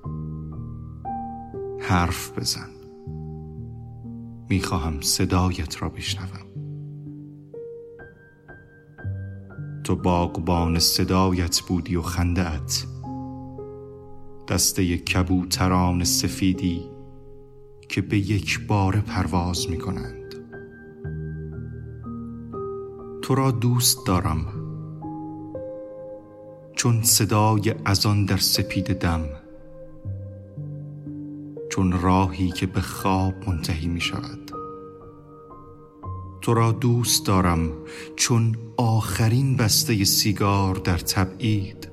حرف 1.81 2.39
بزن. 2.39 2.71
می‌خواهم 4.51 5.01
صدایت 5.01 5.83
را 5.83 5.89
بشنوم. 5.89 6.47
تو 9.85 9.97
باغبان 9.97 10.79
صدایت 10.79 11.61
بودی 11.61 11.97
و 11.97 12.03
خندهت 12.03 12.87
دسته 14.49 14.99
کبوتران 14.99 16.05
سفیدی 16.05 16.83
که 17.89 18.03
به 18.03 18.19
یک 18.19 18.67
بار 18.67 19.01
پرواز 19.01 19.71
می 19.71 19.79
کنند 19.79 20.24
تو 23.25 23.35
را 23.35 23.51
دوست 23.51 24.07
دارم 24.07 24.47
چون 26.77 27.03
صدای 27.03 27.75
ازان 27.85 28.25
در 28.25 28.37
سپید 28.37 28.99
دم 28.99 29.29
چون 31.71 31.93
راهی 31.93 32.51
که 32.51 32.67
به 32.67 32.81
خواب 32.81 33.35
منتهی 33.47 33.89
می 33.89 34.01
شود. 34.01 34.51
تو 36.43 36.55
را 36.55 36.73
دوست 36.73 37.27
دارم 37.27 37.73
چون 38.17 38.57
آخرین 38.77 39.57
بسته 39.57 40.05
سیگار 40.05 40.75
در 40.75 40.99
تبعید. 40.99 41.84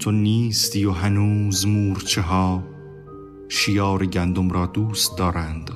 تو 0.00 0.10
نیستی 0.10 0.84
و 0.84 0.90
هنوز 0.90 1.66
مورچه 1.66 2.22
ها 2.22 2.62
شیار 3.48 4.06
گندم 4.06 4.50
را 4.50 4.66
دوست 4.66 5.18
دارند 5.18 5.70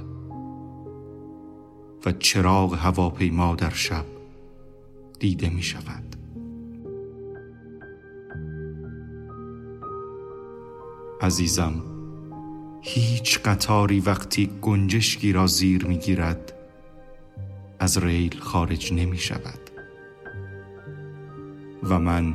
و 2.07 2.13
چراغ 2.13 2.75
هواپیما 2.75 3.55
در 3.55 3.71
شب 3.71 4.05
دیده 5.19 5.49
می 5.49 5.63
شود. 5.63 6.17
عزیزم 11.21 11.83
هیچ 12.83 13.39
قطاری 13.39 14.01
وقتی 14.01 14.51
گنجشکی 14.63 15.33
را 15.33 15.47
زیر 15.47 15.87
می 15.87 15.99
گیرد 15.99 16.53
از 17.79 17.99
ریل 17.99 18.39
خارج 18.39 18.93
نمی 18.93 19.19
شود. 19.19 19.71
و 21.83 21.99
من 21.99 22.35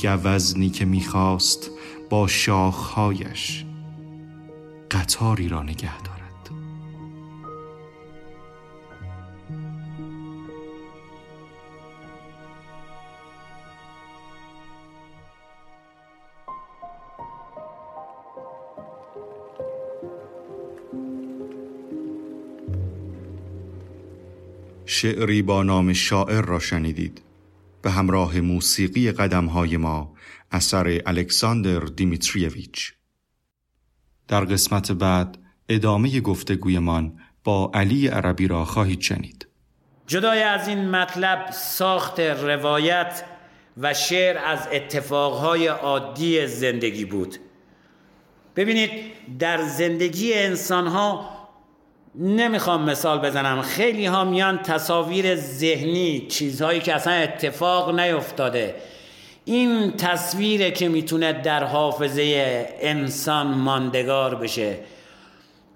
گوزنی 0.00 0.70
که 0.70 0.84
می‌خواست 0.84 1.70
با 2.10 2.26
شاخهایش 2.26 3.64
قطاری 4.90 5.48
را 5.48 5.62
نگه 5.62 6.02
دارد. 6.02 6.18
شعری 24.86 25.42
با 25.42 25.62
نام 25.62 25.92
شاعر 25.92 26.40
را 26.40 26.58
شنیدید. 26.58 27.27
به 27.88 27.94
همراه 27.94 28.40
موسیقی 28.40 29.08
های 29.08 29.76
ما 29.76 30.14
اثر 30.50 31.02
الکساندر 31.06 31.80
دیمیتریویچ. 31.80 32.92
در 34.28 34.44
قسمت 34.44 34.92
بعد 34.92 35.38
ادامه 35.68 36.20
گفتگویمان 36.20 37.20
با 37.44 37.70
علی 37.74 38.08
عربی 38.08 38.48
را 38.48 38.64
خواهید 38.64 39.00
شنید. 39.00 39.48
جدای 40.06 40.42
از 40.42 40.68
این 40.68 40.90
مطلب 40.90 41.50
ساخت 41.50 42.20
روایت 42.20 43.24
و 43.76 43.94
شعر 43.94 44.38
از 44.38 44.68
اتفاقهای 44.72 45.66
عادی 45.66 46.46
زندگی 46.46 47.04
بود. 47.04 47.36
ببینید 48.56 48.90
در 49.38 49.62
زندگی 49.62 50.34
انسانها 50.34 51.37
نمی‌خوام 52.14 52.84
مثال 52.84 53.18
بزنم. 53.18 53.62
خیلی 53.62 54.06
ها 54.06 54.24
میان 54.24 54.58
تصاویر 54.58 55.34
ذهنی 55.34 56.26
چیزهایی 56.28 56.80
که 56.80 56.94
اصلا 56.94 57.12
اتفاق 57.12 58.00
نیفتاده. 58.00 58.74
این 59.44 59.92
تصویره 59.92 60.70
که 60.70 60.88
می‌تونه 60.88 61.32
در 61.32 61.64
حافظه 61.64 62.66
انسان 62.80 63.46
ماندگار 63.46 64.34
بشه. 64.34 64.78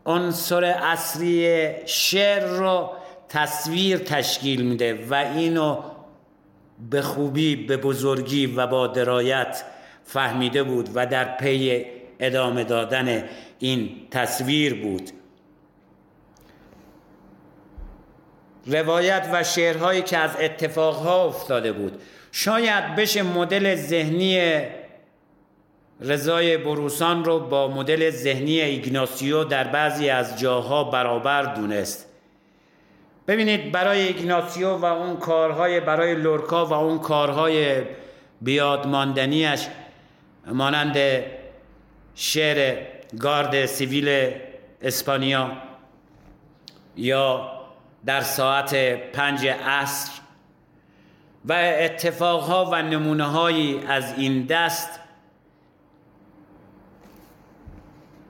عنصر 0.06 0.64
اصلی 0.64 1.68
شعر 1.86 2.46
رو 2.46 2.90
تصویر 3.28 3.98
تشکیل 3.98 4.62
میده 4.62 5.06
و 5.10 5.14
اینو 5.14 5.78
به 6.90 7.02
خوبی 7.02 7.56
به 7.56 7.76
بزرگی 7.76 8.46
و 8.46 8.66
با 8.66 8.86
درایت 8.86 9.64
فهمیده 10.04 10.62
بود 10.62 10.88
و 10.94 11.06
در 11.06 11.36
پی 11.36 11.84
ادامه 12.20 12.64
دادن 12.64 13.24
این 13.58 13.90
تصویر 14.10 14.74
بود. 14.74 15.10
روایت 18.66 19.28
و 19.32 19.44
شعرهایی 19.44 20.02
که 20.02 20.18
از 20.18 20.36
اتفاقها 20.40 21.24
افتاده 21.24 21.72
بود. 21.72 22.02
شاید 22.32 22.96
بشه 22.96 23.22
مدل 23.22 23.74
ذهنی 23.74 24.62
رضای 26.00 26.56
بروسان 26.56 27.24
رو 27.24 27.40
با 27.40 27.68
مدل 27.68 28.10
ذهنی 28.10 28.60
ایگناسیو 28.60 29.44
در 29.44 29.64
بعضی 29.64 30.10
از 30.10 30.40
جاها 30.40 30.84
برابر 30.84 31.42
دونست. 31.54 32.06
ببینید 33.28 33.72
برای 33.72 34.00
ایگناسیو 34.00 34.76
و 34.76 34.84
اون 34.84 35.16
کارهای 35.16 35.80
برای 35.80 36.14
لورکا 36.14 36.66
و 36.66 36.72
اون 36.72 36.98
کارهای 36.98 37.82
بیادماندنیش 38.40 39.66
مانند 40.46 40.96
شعر 42.14 42.76
گارد 43.20 43.66
سیویل 43.66 44.30
اسپانیا 44.82 45.50
یا 46.96 47.50
در 48.04 48.20
ساعت 48.20 48.74
پنج 49.12 49.46
عصر. 49.46 50.22
و 51.44 51.52
اتفاقها 51.52 52.70
و 52.72 52.82
نمونه 52.82 53.24
هایی 53.24 53.80
از 53.86 54.18
این 54.18 54.46
دست. 54.46 55.00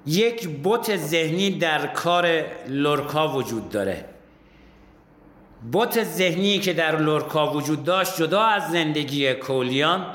یک 0.07 0.49
بوت 0.49 0.97
ذهنی 0.97 1.51
در 1.51 1.87
کار 1.87 2.45
لورکا 2.69 3.29
وجود 3.29 3.69
داره. 3.69 4.05
بوت 5.73 6.05
ذهنی 6.05 6.59
که 6.59 6.73
در 6.73 6.97
لورکا 6.97 7.53
وجود 7.53 7.85
داشت 7.85 8.17
جدا 8.17 8.43
از 8.43 8.71
زندگی 8.71 9.35
کولیان 9.35 10.07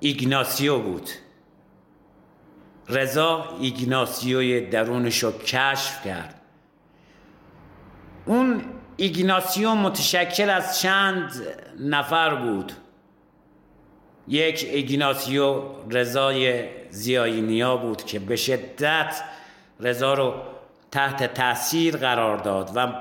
ایگناسیو 0.00 0.78
بود. 0.78 1.10
رضا 2.88 3.56
ایگناسیوی 3.60 4.60
درونش 4.60 5.24
رو 5.24 5.32
کشف 5.32 6.04
کرد. 6.04 6.40
اون 8.26 8.64
ایگناسیو 8.96 9.74
متشکل 9.74 10.50
از 10.50 10.80
چند 10.80 11.32
نفر 11.80 12.34
بود. 12.34 12.72
یک 14.28 14.68
ایگناسیو 14.72 15.62
رضای 15.90 16.64
زیاینیا 16.90 17.76
بود 17.76 18.04
که 18.04 18.18
به 18.18 18.36
شدت 18.36 19.22
رضا 19.80 20.14
رو 20.14 20.34
تحت 20.90 21.34
تاثیر 21.34 21.96
قرار 21.96 22.36
داد 22.36 22.70
و 22.74 22.92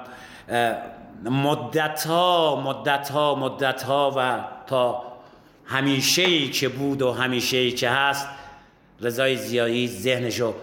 مدت 1.30 2.06
ها 2.06 2.62
مدت 2.66 3.10
ها 3.10 3.36
مدت 3.36 3.84
ها 3.84 4.14
و 4.18 4.44
تا 4.68 5.04
همیشه 5.66 6.22
ای 6.22 6.50
که 6.50 6.70
بود 6.70 7.02
و 7.02 7.12
همیشه 7.12 7.58
ای 7.58 7.72
که 7.72 7.90
هست 7.90 8.28
رضای 9.02 9.38
زیایی 9.38 9.88
ذهنشو 9.88 10.54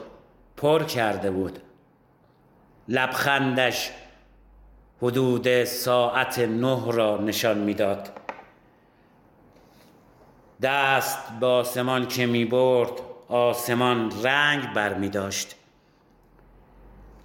پر 0.57 0.85
کرده 0.85 1.31
بود. 1.31 1.59
لبخندش 2.89 3.91
حدود 5.03 5.65
ساعت 5.65 6.39
نه 6.39 6.93
را 6.93 7.17
نشان 7.17 7.59
می‌داد. 7.59 8.11
دست 10.63 11.19
به 11.41 11.47
آسمان 11.47 12.09
که 12.09 12.27
می 12.27 12.45
برد 12.45 12.93
آسمان 13.29 14.23
رنگ 14.23 14.73
بر 14.75 14.95
می 14.95 15.09
داشت 15.09 15.55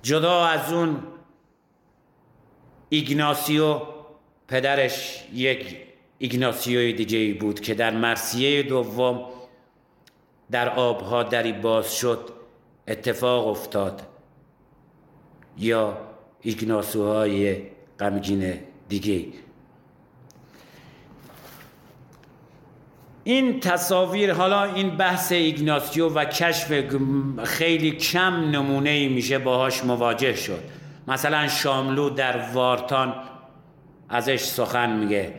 جدا 0.02 0.46
از 0.46 0.74
اون 0.74 1.04
ایگناسیو 2.90 3.82
پدرش 4.48 5.28
یک 5.34 5.78
ایگناسیوی 6.18 6.94
دیگه 6.94 7.34
بود 7.40 7.60
که 7.60 7.74
در 7.74 7.92
مرسیه 7.92 8.64
دوم 8.64 9.30
در 10.52 10.70
آبها 10.70 11.24
دری 11.24 11.54
باز 11.54 11.96
شد 11.96 12.30
اتفاق 12.88 13.48
افتاد. 13.48 14.02
یا 15.58 16.07
ایگناسوهای 16.48 17.58
غمگین 18.00 18.54
دیگه. 18.90 19.26
این 23.24 23.60
تصاویر 23.60 24.34
حالا 24.34 24.64
این 24.64 24.90
بحث 24.90 25.32
ایگناسیو 25.32 26.10
و 26.10 26.26
کشف 26.26 26.84
خیلی 27.44 27.92
کم 27.92 28.34
نمونه 28.34 28.90
ای 28.90 29.08
میشه 29.08 29.40
باهاش 29.40 29.84
مواجه 29.84 30.36
شد. 30.36 30.64
مثلا 31.08 31.48
شاملو 31.48 32.10
در 32.10 32.52
وارتان 32.54 33.16
ازش 34.10 34.44
سخن 34.44 34.98
میگه. 34.98 35.34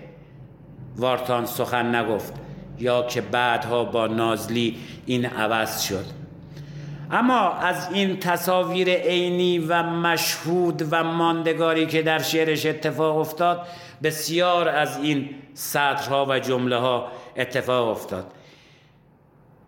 وارتان 0.97 1.47
سخن 1.47 1.95
نگفت 1.95 2.35
یا 2.79 3.03
که 3.03 3.21
بعدها 3.21 3.85
با 3.85 4.07
نازلی 4.07 4.77
این 5.07 5.27
عوض 5.27 5.81
شد. 5.81 6.18
اما 7.11 7.53
از 7.53 7.93
این 7.93 8.19
تصاویر 8.19 8.89
عینی 8.95 9.59
و 9.59 9.83
مشهود 9.83 10.89
و 10.91 11.05
ماندگاری 11.05 11.87
که 11.87 12.03
در 12.03 12.19
شعرش 12.19 12.67
اتفاق 12.67 13.17
افتاد 13.17 13.67
بسیار 14.03 14.69
از 14.69 14.99
این 15.03 15.31
سطرها 15.55 16.27
و 16.29 16.39
جمله 16.39 16.77
ها 16.77 17.13
اتفاق 17.37 17.89
افتاد. 17.89 18.27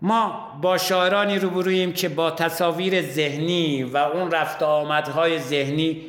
ما 0.02 0.48
با 0.62 0.78
شاعرانی 0.78 1.38
روبرویم 1.38 1.92
که 1.92 2.08
با 2.08 2.30
تصاویر 2.30 3.02
ذهنی 3.02 3.82
و 3.82 3.96
اون 3.96 4.30
رفت 4.30 4.62
آمدهای 4.62 5.38
ذهنی 5.38 6.02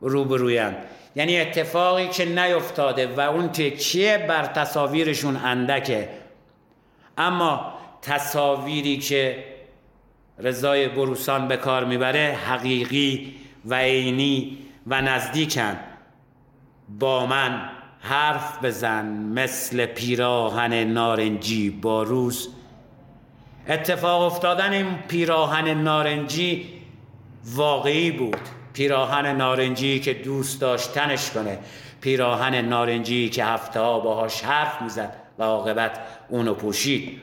روبرویند. 0.00 0.76
یعنی 1.16 1.40
اتفاقی 1.40 2.08
که 2.08 2.24
نیفتاده 2.24 3.06
و 3.16 3.20
اون 3.20 3.48
تکیه 3.48 4.24
بر 4.28 4.46
تصاویرشون 4.46 5.36
اندکه. 5.36 6.08
اما 7.18 7.74
تصاویری 8.02 8.98
که 8.98 9.53
رضای 10.38 10.88
بروسان 10.88 11.48
به 11.48 11.56
کار 11.56 11.84
می‌بره 11.84 12.38
حقیقی 12.46 13.34
و 13.66 13.74
عینی 13.74 14.58
و 14.86 15.02
نزدیکن. 15.02 15.76
با 16.88 17.26
من 17.26 17.70
حرف 18.00 18.64
بزن 18.64 19.06
مثل 19.06 19.86
پیراهن 19.86 20.74
نارنجی 20.74 21.70
با 21.70 22.02
روز. 22.02 22.48
اتفاق 23.68 24.22
افتادن 24.22 24.72
این 24.72 24.98
پیراهن 25.08 25.68
نارنجی 25.68 26.66
واقعی 27.44 28.10
بود. 28.10 28.40
پیراهن 28.72 29.36
نارنجی 29.36 30.00
که 30.00 30.14
دوست 30.14 30.60
داشتنش 30.60 31.30
کنه. 31.30 31.58
پیراهن 32.00 32.54
نارنجی 32.54 33.28
که 33.28 33.44
هفته 33.44 33.80
ها 33.80 34.00
باهاش 34.00 34.42
حرف 34.42 34.82
می‌زد 34.82 35.12
و 35.38 35.42
عاقبت 35.42 35.98
اونو 36.28 36.54
پوشید. 36.54 37.20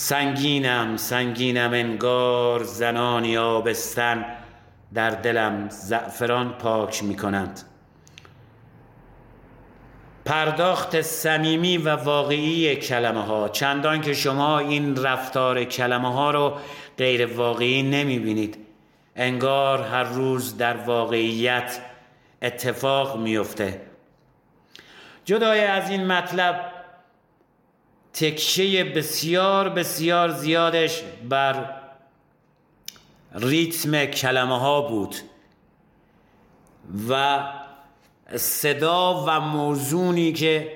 سنگینم 0.00 0.96
سنگینم 0.96 1.72
انگار 1.72 2.62
زنانی 2.62 3.36
آبستن. 3.36 4.24
در 4.94 5.10
دلم 5.10 5.68
زعفران 5.68 6.52
پاک 6.52 7.04
می 7.04 7.16
کنند 7.16 7.60
پرداخت 10.24 11.00
صمیمی 11.00 11.76
و 11.76 11.96
واقعی 11.96 12.76
کلمه 12.76 13.22
ها 13.22 13.48
چندان 13.48 14.00
که 14.00 14.14
شما 14.14 14.58
این 14.58 14.96
رفتار 14.96 15.64
کلمه 15.64 16.12
ها 16.12 16.30
رو 16.30 16.52
غیر 16.98 17.36
واقعی 17.36 17.82
نمی 17.82 18.18
بینید 18.18 18.58
انگار 19.16 19.82
هر 19.82 20.04
روز 20.04 20.56
در 20.56 20.76
واقعیت 20.76 21.80
اتفاق 22.42 23.18
میفته 23.18 23.80
جدای 25.24 25.60
از 25.60 25.90
این 25.90 26.06
مطلب 26.06 26.69
تکشه 28.12 28.84
بسیار 28.84 29.68
بسیار 29.68 30.28
زیادش 30.28 31.02
بر 31.28 31.70
ریتم 33.34 34.04
کلمه 34.04 34.58
ها 34.58 34.80
بود 34.80 35.14
و 37.08 37.38
صدا 38.36 39.24
و 39.26 39.40
موزونی 39.40 40.32
که 40.32 40.72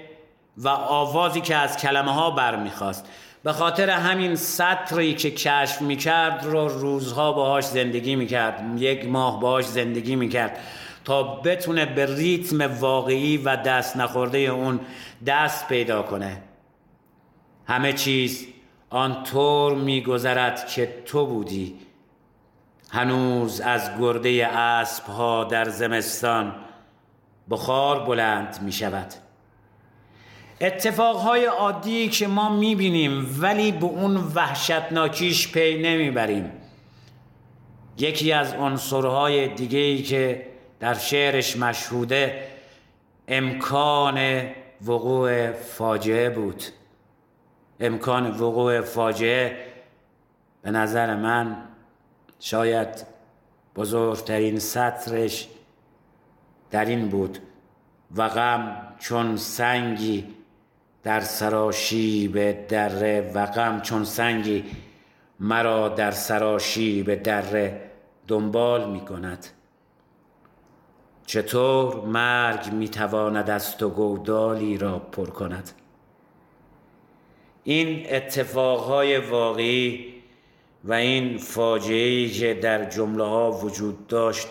و 0.57 0.68
آوازی 0.68 1.40
که 1.40 1.57
از 1.57 1.77
کلمه 1.77 2.12
ها 2.12 2.31
برمیخواست. 2.31 3.09
به 3.42 3.53
خاطر 3.53 3.90
همین 3.90 4.37
سطری 4.37 5.14
که 5.14 5.31
کشف 5.31 5.83
می‌کرد 5.83 6.44
رو 6.44 6.68
روزها 6.68 7.33
باهاش 7.33 7.64
زندگی 7.64 8.16
می‌کرد 8.16 8.83
یک 8.83 9.09
ماه 9.09 9.40
باهاش 9.40 9.64
زندگی 9.64 10.16
می‌کرد 10.16 10.59
تا 11.05 11.23
بتونه 11.23 11.87
به 11.87 12.16
ریتم 12.16 12.79
واقعی 12.81 13.37
و 13.37 13.57
دست 13.57 13.97
نخورده 13.97 14.38
اون 14.38 14.81
دست 15.27 15.68
پیدا 15.68 16.03
کنه. 16.03 16.42
همه 17.66 17.92
چیز 17.92 18.46
آنطور 18.90 19.74
میگذرد 19.74 20.66
که 20.66 21.03
تو 21.07 21.27
بودی. 21.27 21.74
هنوز 22.90 23.61
از 23.61 23.90
گرده 24.00 24.46
اسب 24.46 25.05
ها 25.07 25.44
در 25.44 25.68
زمستان 25.68 26.55
بخار 27.50 28.05
بلند 28.05 28.62
می 28.62 28.72
شود 28.72 29.14
اتفاقهای 30.61 31.44
عادی 31.44 32.09
که 32.09 32.27
ما 32.27 32.57
می 32.57 32.74
بینیم 32.74 33.38
ولی 33.40 33.72
به 33.72 33.85
اون 33.85 34.16
وحشتناکیش 34.16 35.53
پی 35.53 35.83
نمی‌بریم. 35.83 36.53
یکی 37.98 38.33
از 38.33 38.55
عنصرهای 38.55 39.38
ای 39.77 40.03
که 40.03 40.46
در 40.81 40.94
شعرش 40.94 41.57
مشهوده 41.57 42.48
امکان 43.29 44.46
وقوع 44.87 45.53
فاجعه 45.53 46.31
بود. 46.31 46.62
امکان 47.81 48.31
وقوع 48.31 48.81
فاجعه 48.81 49.57
به 50.63 50.71
نظر 50.71 51.17
من 51.17 51.57
شاید 52.41 53.07
بزرگترین 53.77 54.59
سطرش 54.59 55.49
در 56.71 56.85
این 56.85 57.09
بود 57.09 57.39
و 58.17 58.29
غم 58.29 58.77
چون 58.99 59.37
سنگی 59.37 60.35
در 61.03 61.21
سراشیب 61.21 62.67
دره 62.67 63.33
و 63.35 63.47
غم 63.47 63.81
چون 63.81 64.05
سنگی 64.05 64.65
مرا 65.41 65.89
در 65.89 66.11
سراشیب 66.11 67.15
دره 67.15 67.91
دنبال 68.29 68.91
می 68.91 69.01
کند. 69.01 69.47
چطور 71.27 72.05
مرگ 72.07 72.73
می 72.73 72.89
تواند 72.89 73.51
از 73.51 73.77
تو 73.77 73.89
گودالی 73.89 74.79
را 74.79 74.99
پر 74.99 75.27
کند؟ 75.27 75.71
این 77.64 78.07
اتفاقهای 78.11 79.18
واقعی 79.18 80.14
و 80.85 80.92
این 80.92 81.38
فاجعه 81.38 82.29
که 82.29 82.55
در 82.55 82.85
جمله 82.85 83.24
ها 83.24 83.53
وجود 83.53 84.07
داشت 84.07 84.48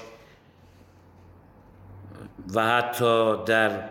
و 2.53 2.65
حتی 2.65 3.43
در 3.45 3.89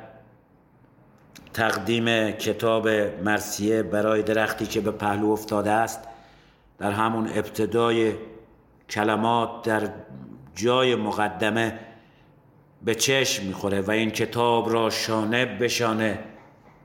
تقدیم 1.52 2.30
کتاب 2.30 2.88
مرسیه 3.24 3.82
برای 3.82 4.22
درختی 4.22 4.66
که 4.66 4.80
به 4.80 4.90
پهلو 4.90 5.30
افتاده 5.30 5.70
است 5.70 6.00
در 6.78 6.90
همون 6.90 7.28
ابتدای 7.28 8.12
کلمات 8.90 9.62
در 9.62 9.90
جای 10.54 10.94
مقدمه 10.94 11.78
به 12.82 12.94
چشم 12.94 13.46
می‌خوره 13.46 13.80
و 13.80 13.90
این 13.90 14.10
کتاب 14.10 14.72
را 14.72 14.90
شانه 14.90 15.44
به 15.44 15.68
شانه 15.68 16.18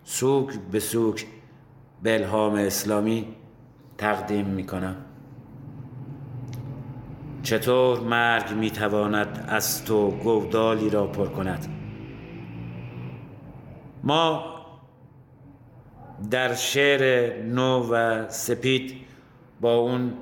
سوک 0.03 0.49
به 0.71 0.79
سوک 0.79 1.25
به 2.03 2.13
الهام 2.13 2.53
اسلامی 2.53 3.27
تقدیم 3.97 4.45
می‌کنم. 4.45 4.95
چطور 7.43 7.99
مرگ 7.99 8.51
می‌تواند 8.51 9.45
از 9.47 9.85
تو 9.85 10.11
گودالی 10.11 10.89
را 10.89 11.07
پر 11.07 11.27
کند؟ 11.27 11.67
ما 14.03 14.55
در 16.31 16.53
شعر 16.53 17.33
نو 17.43 17.89
و 17.91 18.25
سپید 18.29 18.95
با 19.61 19.75
اون 19.75 20.13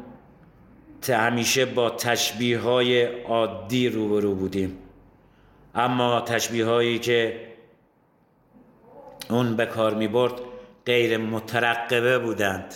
همیشه 1.10 1.66
با 1.66 1.90
تشبیه 1.90 2.60
های 2.60 3.06
عادی 3.24 3.90
روبرو 3.90 4.36
بودیم. 4.36 4.78
اما 5.76 6.22
تشبیه 6.22 6.66
هایی 6.66 7.00
که 7.00 7.42
اون 9.30 9.56
به 9.56 9.66
کار 9.66 9.94
می 9.94 10.08
برد 10.08 10.34
غیر 10.86 11.18
مترقبه 11.18 12.20
بودند. 12.20 12.76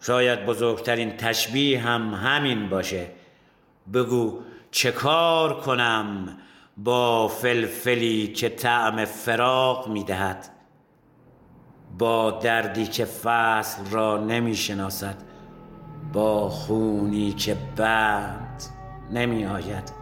شاید 0.00 0.46
بزرگترین 0.46 1.16
تشبیه 1.16 1.80
هم 1.80 2.14
همین 2.14 2.68
باشه. 2.68 3.10
بگو 3.94 4.40
چه 4.70 4.92
کار 4.92 5.60
کنم 5.60 6.38
با 6.76 7.28
فلفلی 7.28 8.28
که 8.28 8.48
طعم 8.48 9.04
فراق 9.04 9.88
می‌دهد؟ 9.88 10.48
با 11.98 12.30
دردی 12.30 12.86
که 12.86 13.04
فصل 13.04 13.90
را 13.90 14.24
نمی 14.24 14.54
شناسد 14.54 15.16
با 16.12 16.48
خونی 16.48 17.32
که 17.32 17.56
بند 17.76 18.62
نمی 19.10 19.46
آید 19.46 19.95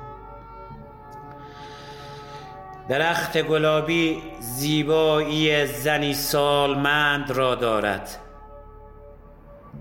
درخت 2.89 3.43
گلابی 3.43 4.23
زیبایی 4.41 5.67
زنی 5.67 6.15
سالمند 6.15 7.31
را 7.31 7.55
دارد. 7.55 8.09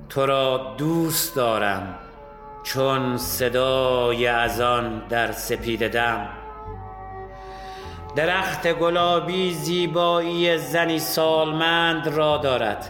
تو 0.10 0.26
را 0.26 0.76
دوست 0.78 1.36
دارم 1.36 1.96
چون 2.64 3.18
صدای 3.18 4.28
از 4.28 4.62
آن 4.62 5.02
در 5.10 5.32
سپید 5.32 5.88
دم. 5.88 6.30
درخت 8.16 8.74
گلابی 8.74 9.54
زیبایی 9.54 10.58
زنی 10.58 11.00
سالمند 11.00 12.08
را 12.08 12.38
دارد. 12.38 12.90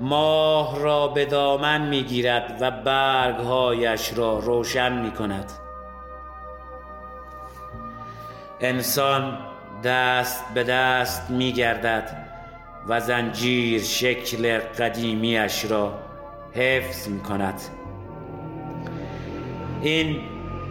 ماه 0.00 0.78
را 0.82 1.08
به 1.08 1.24
دامن 1.24 1.88
می‌گیرد 1.88 2.58
و 2.60 2.70
برگهایش 2.70 4.12
را 4.16 4.38
روشن 4.38 4.92
می 4.92 5.10
کند 5.10 5.52
انسان 8.60 9.38
دست 9.84 10.44
به 10.54 10.64
دست 10.64 11.30
می 11.30 11.52
گردد 11.52 12.26
و 12.88 13.00
زنجیر 13.00 13.82
شکل 13.82 14.58
قدیمیش 14.58 15.64
را 15.64 15.98
حفظ 16.52 17.08
می 17.08 17.20
کند 17.20 17.60
این 19.82 20.20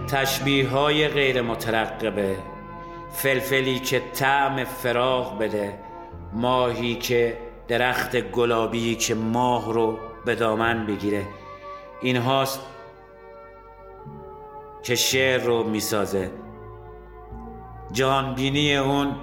تشبیه 0.08 0.69
های 0.69 1.08
غیر 1.08 1.41
مترقبه 1.41 2.36
فلفلی 3.12 3.80
که 3.80 4.02
طعم 4.13 4.63
فراغ 4.63 5.39
بده 5.39 5.80
ماهی 6.34 6.95
که 6.95 7.38
درخت 7.67 8.21
گلابی 8.21 8.95
که 8.95 9.15
ماه 9.15 9.73
رو 9.73 9.97
به 10.25 10.36
دامن 10.36 10.86
بگیره. 10.86 11.25
این 12.02 12.17
هاست 12.17 12.60
که 14.84 14.95
شعر 14.95 15.43
رو 15.43 15.63
می‌سازه. 15.63 16.32
جهانبینی 17.91 18.78
اون 18.78 19.15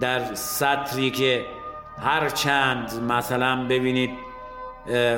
در 0.00 0.34
سطری 0.34 1.10
که 1.10 1.46
هر 2.02 2.28
چند 2.28 3.02
مثلا 3.08 3.66
ببینید 3.68 4.10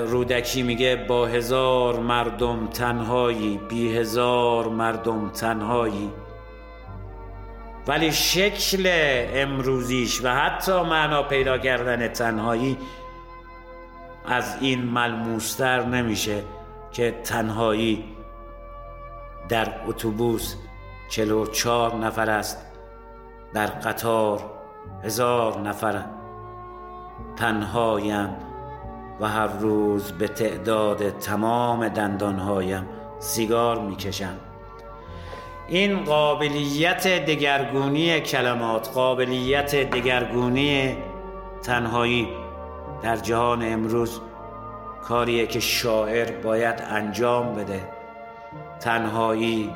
رودکی 0.07 0.63
میگه 0.63 0.97
با 1.09 1.27
هزار 1.27 2.01
مردم 2.01 2.67
تنهایی 2.67 3.61
بی 3.69 3.97
هزار 3.97 4.69
مردم 4.69 5.29
تنهایی. 5.29 6.11
ولی 7.87 8.13
شکل 8.13 8.91
امروزیش 9.35 10.21
و 10.25 10.35
حتی 10.35 10.73
معنا 10.73 11.23
پیدا 11.23 11.59
کردن 11.59 12.09
تنهایی 12.09 12.79
از 14.27 14.57
این 14.61 14.83
ملموستر 14.83 15.85
نمیشه 15.85 16.43
که 16.93 17.11
تنهایی 17.25 18.05
در 19.49 19.69
اتوبوس 19.87 20.55
چلو 21.11 21.47
چهار 21.47 21.95
نفر 21.95 22.31
است. 22.31 22.67
در 23.55 23.67
قطار 23.67 24.41
هزار 25.05 25.59
نفر 25.59 26.05
تنهایم 27.37 28.37
و 29.21 29.29
هر 29.29 29.47
روز 29.47 30.13
به 30.13 30.29
تعداد 30.29 31.19
تمام 31.19 31.89
دندانهایم 31.89 32.87
سیگار 33.19 33.81
می‌کشم. 33.81 34.37
این 35.69 36.05
قابلیت 36.05 37.07
دگرگونی 37.27 38.21
کلمات 38.21 38.89
قابلیت 38.95 39.75
دگرگونی 39.75 40.97
تنهایی 41.63 42.29
در 43.03 43.17
جهان 43.17 43.73
امروز 43.73 44.21
کاریه 45.03 45.47
که 45.47 45.61
شاعر 45.61 46.31
باید 46.43 46.83
انجام 46.91 47.55
بده. 47.55 47.89
تنهایی 48.81 49.71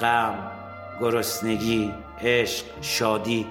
غم 0.00 0.59
گرسنگی 1.00 1.94
عشق 2.22 2.64
شادی. 2.80 3.46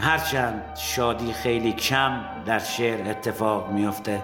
هرچند 0.00 0.76
شادی 0.76 1.32
خیلی 1.32 1.72
کم 1.72 2.20
در 2.46 2.58
شعر 2.58 3.10
اتفاق 3.10 3.70
میافته. 3.70 4.22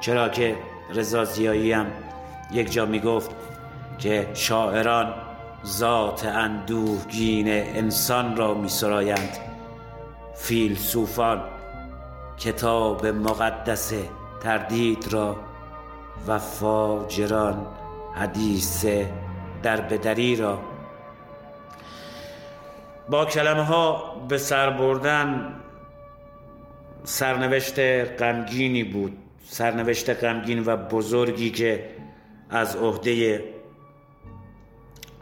چرا 0.00 0.28
که 0.28 0.56
رضا 0.94 1.24
زیایی 1.24 1.72
هم 1.72 1.86
یک 2.52 2.72
جا 2.72 2.86
می‌گفت 2.86 3.30
که 3.98 4.28
شاعران 4.34 5.14
ذات 5.66 6.26
اندوهگین 6.26 7.48
انسان 7.48 8.36
را 8.36 8.54
میسرایند. 8.54 9.38
فیلسوفان 10.34 11.42
کتاب 12.38 13.06
مقدس 13.06 13.92
تردید 14.42 15.12
را 15.12 15.36
و 16.26 16.38
فاجران 16.38 17.66
حدیث 18.14 18.86
در 19.62 19.80
بدری 19.80 20.36
را 20.36 20.58
با 23.10 23.24
کلمه 23.24 23.62
ها 23.62 24.14
به 24.28 24.38
سر 24.38 24.70
بردن 24.70 25.54
سرنوشت 27.04 27.78
غمگینی 28.20 28.84
بود. 28.84 29.18
سرنوشت 29.44 30.24
غمگین 30.24 30.62
و 30.66 30.76
بزرگی 30.76 31.50
که 31.50 31.90
از 32.50 32.76
عهده 32.76 33.44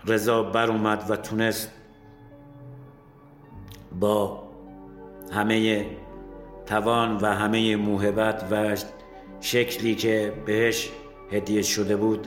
رضا 0.07 0.43
بر 0.43 0.71
اومد 0.71 1.11
و 1.11 1.17
تونست 1.17 1.73
با 4.01 4.43
همه 5.33 5.87
توان 6.67 7.17
و 7.17 7.27
همه 7.27 7.77
موهبت 7.77 8.45
و 8.51 8.77
شکلی 9.41 9.95
که 9.95 10.33
بهش 10.47 10.91
هدیه 11.33 11.63
شده 11.63 11.97
بود 11.97 12.27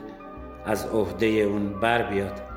از 0.65 0.85
عهده 0.85 1.25
اون 1.25 1.79
بر 1.79 2.03
بیاد. 2.03 2.48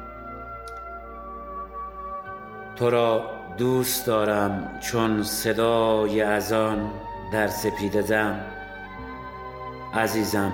تو 2.76 2.90
را 2.90 3.30
دوست 3.58 4.06
دارم 4.06 4.78
چون 4.80 5.22
صدای 5.22 6.22
ازان 6.22 6.90
در 7.32 7.48
سپیده 7.48 8.02
دم 8.02 8.40
عزیزم 9.94 10.52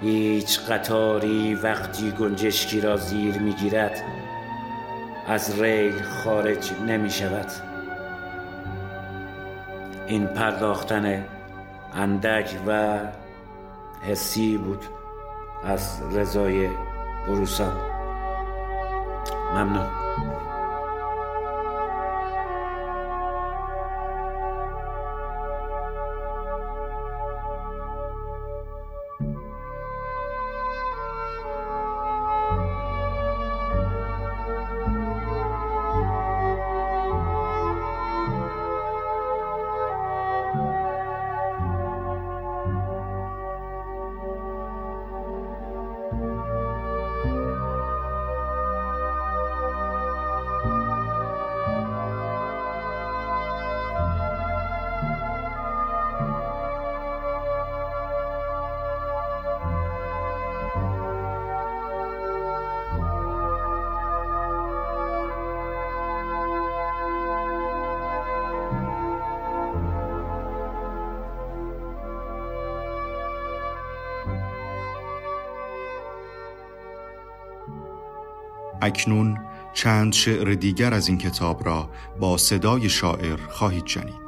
هیچ 0.00 0.60
قطاری 0.60 1.54
وقتی 1.54 2.10
گنجشکی 2.10 2.80
را 2.80 2.96
زیر 2.96 3.38
می‌گیرد 3.38 4.02
از 5.26 5.60
ریل 5.60 6.02
خارج 6.02 6.72
نمی 6.86 7.10
شود. 7.10 7.46
این 10.06 10.26
پرداختن 10.26 11.24
اندک 11.94 12.56
و 12.66 12.98
حسی 14.02 14.56
بود 14.56 14.84
از 15.64 16.02
رضای 16.16 16.68
بروسان. 17.26 17.76
ممنون. 19.54 19.86
اکنون 78.82 79.38
چند 79.74 80.12
شعر 80.12 80.54
دیگر 80.54 80.94
از 80.94 81.08
این 81.08 81.18
کتاب 81.18 81.66
را 81.66 81.90
با 82.20 82.36
صدای 82.36 82.88
شاعر 82.88 83.36
خواهید 83.36 83.86
شنید. 83.86 84.27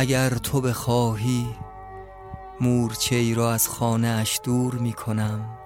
اگر 0.00 0.30
تو 0.30 0.60
بخواهی 0.60 1.46
مورچه 2.60 3.16
ای 3.16 3.34
را 3.34 3.52
از 3.52 3.68
خانه 3.68 4.08
اش 4.08 4.40
دور 4.44 4.74
می 4.74 4.92
کنم 4.92 5.58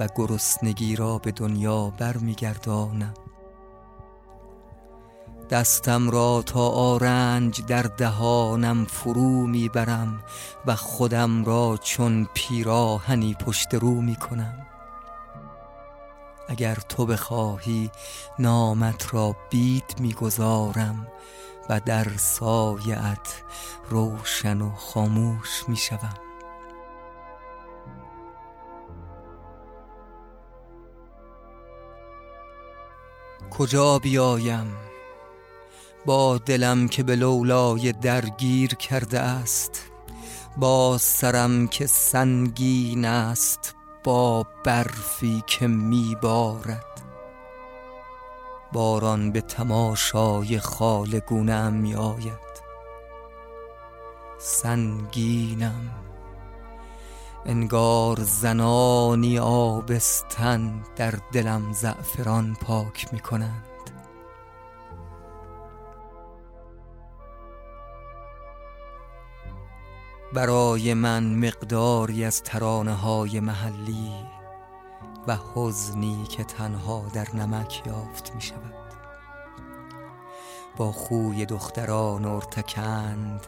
و 0.00 0.08
گرسنگی 0.16 0.96
را 0.96 1.18
به 1.18 1.32
دنیا 1.32 1.90
بر 1.90 2.16
می 2.16 2.34
گردانم 2.34 3.14
دستم 5.50 6.10
را 6.10 6.42
تا 6.46 6.68
آرنج 6.68 7.64
در 7.66 7.82
دهانم 7.82 8.84
فرو 8.84 9.46
می 9.46 9.68
برم 9.68 10.24
و 10.66 10.76
خودم 10.76 11.44
را 11.44 11.78
چون 11.82 12.28
پیراهنی 12.34 13.34
پشت 13.34 13.74
رو 13.74 14.00
می 14.00 14.16
کنم 14.16 14.66
اگر 16.48 16.74
تو 16.74 17.06
بخواهی 17.06 17.90
نامت 18.38 19.14
را 19.14 19.36
بید 19.50 19.94
می‌گذارم 20.00 21.06
و 21.68 21.80
در 21.80 22.06
سایت 22.16 23.42
روشن 23.90 24.60
و 24.60 24.70
خاموش 24.70 25.64
می 25.68 25.76
شوم 25.76 26.14
کجا 33.50 33.98
بیایم؟ 33.98 34.76
با 36.06 36.38
دلم 36.38 36.88
که 36.88 37.02
به 37.02 37.16
لولای 37.16 37.92
درگیر 37.92 38.74
کرده 38.74 39.20
است 39.20 39.82
با 40.56 40.98
سرم 40.98 41.68
که 41.68 41.86
سنگین 41.86 43.04
است 43.04 43.74
با 44.04 44.46
برفی 44.64 45.42
که 45.46 45.66
میبارد. 45.66 47.05
باران 48.72 49.32
به 49.32 49.40
تماشای 49.40 50.58
خالگونه 50.58 51.70
می 51.70 51.94
آید 51.94 52.46
سنگینم 54.38 55.90
انگار 57.46 58.20
زنانی 58.20 59.38
آبستن 59.38 60.84
در 60.96 61.14
دلم 61.32 61.72
زعفران 61.72 62.56
پاک 62.60 63.06
می 63.12 63.20
کنند 63.20 63.62
برای 70.32 70.94
من 70.94 71.34
مقداری 71.34 72.24
از 72.24 72.42
ترانه 72.42 72.94
های 72.94 73.40
محلی 73.40 74.35
و 75.26 75.36
حزنی 75.54 76.24
که 76.24 76.44
تنها 76.44 77.02
در 77.12 77.26
نمک 77.34 77.82
یافت 77.86 78.34
می 78.34 78.40
شود 78.40 78.74
با 80.76 80.92
خوی 80.92 81.46
دختران 81.46 82.24
ارتکند 82.24 83.46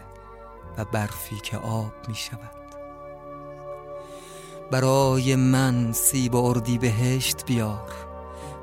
و 0.78 0.84
برفی 0.84 1.36
که 1.36 1.56
آب 1.56 1.92
می 2.08 2.14
شود 2.14 2.58
برای 4.70 5.36
من 5.36 5.92
سیب 5.92 6.36
اردی 6.36 6.78
بهشت 6.78 7.44
بیار 7.46 7.92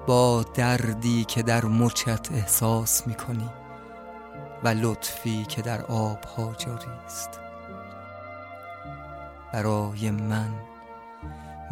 با 0.07 0.45
دردی 0.53 1.25
که 1.25 1.43
در 1.43 1.65
مچت 1.65 2.31
احساس 2.31 3.07
می 3.07 3.15
کنی 3.15 3.49
و 4.63 4.67
لطفی 4.67 5.45
که 5.45 5.61
در 5.61 5.81
آبها 5.81 6.53
جاری 6.57 6.91
است 7.05 7.29
برای 9.53 10.11
من 10.11 10.74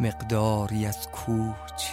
مقداری 0.00 0.86
از 0.86 1.08
کوچ 1.10 1.90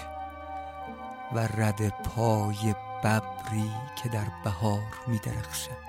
و 1.33 1.39
رد 1.39 1.89
پای 1.89 2.75
ببری 3.03 3.71
که 4.03 4.09
در 4.09 4.27
بهار 4.43 4.93
می 5.07 5.17
درخشد 5.17 5.80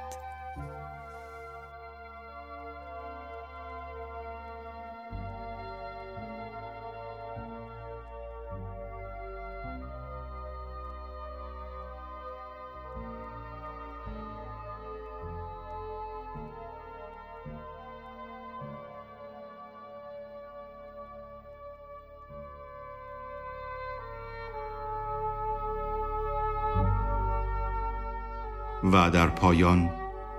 و 28.85 29.11
در 29.11 29.27
پایان 29.27 29.91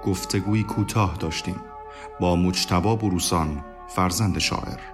گفتگوی 0.06 0.64
کوتاه 0.64 1.18
داشتیم. 1.18 1.62
با 2.20 2.36
مجتبا 2.36 2.96
بروسان 2.96 3.66
فرزند 3.88 4.39
شاعر. 4.39 4.93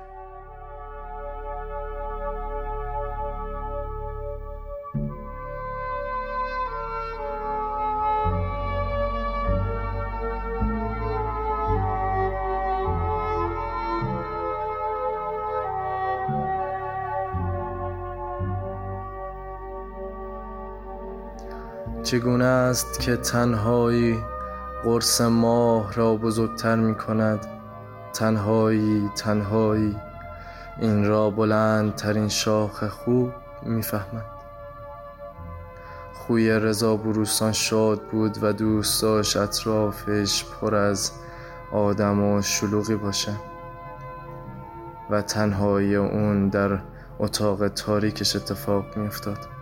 چگونه 22.10 22.46
است 22.46 23.00
که 23.00 23.18
تنهایی 23.18 24.20
قرص 24.84 25.22
ماه 25.22 25.94
را 25.94 26.16
بزرگتر 26.16 26.76
می 26.76 26.96
کند؟ 26.96 27.46
تنهایی 28.14 29.10
تنهایی 29.16 29.98
این 30.80 31.06
را 31.06 31.30
بلندترین 31.30 32.28
شاخ 32.28 32.84
خوب 32.84 33.32
می‌فهمد 33.64 34.26
خوی 36.14 36.52
رضا 36.52 36.96
بروستان 36.96 37.52
شاد 37.52 38.02
بود 38.02 38.38
و 38.42 38.54
دوست 38.54 39.02
داشت 39.02 39.38
اطرافش 39.38 40.46
پر 40.46 40.76
از 40.76 41.12
آدم 41.72 42.24
و 42.24 42.42
شلوغی 42.42 42.96
باشه 42.96 43.32
و 45.10 45.22
تنهایی 45.22 45.96
اون 45.96 46.48
در 46.50 46.80
اتاق 47.20 47.68
تاریکش 47.68 48.36
اتفاق 48.36 48.98
میافتاد 48.98 49.59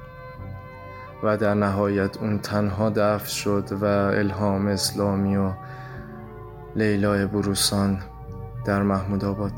و 1.24 1.38
در 1.38 1.54
نهایت 1.54 2.18
اون 2.18 2.40
تنها 2.40 2.90
دفع 2.90 3.28
شد 3.28 3.72
و 3.72 3.86
الهام 3.86 4.68
اسلامی 4.68 5.38
و 5.38 5.52
لیلای 6.76 7.26
بروسان 7.26 8.00
در 8.66 8.82
محمود 8.82 9.26
آباد. 9.26 9.52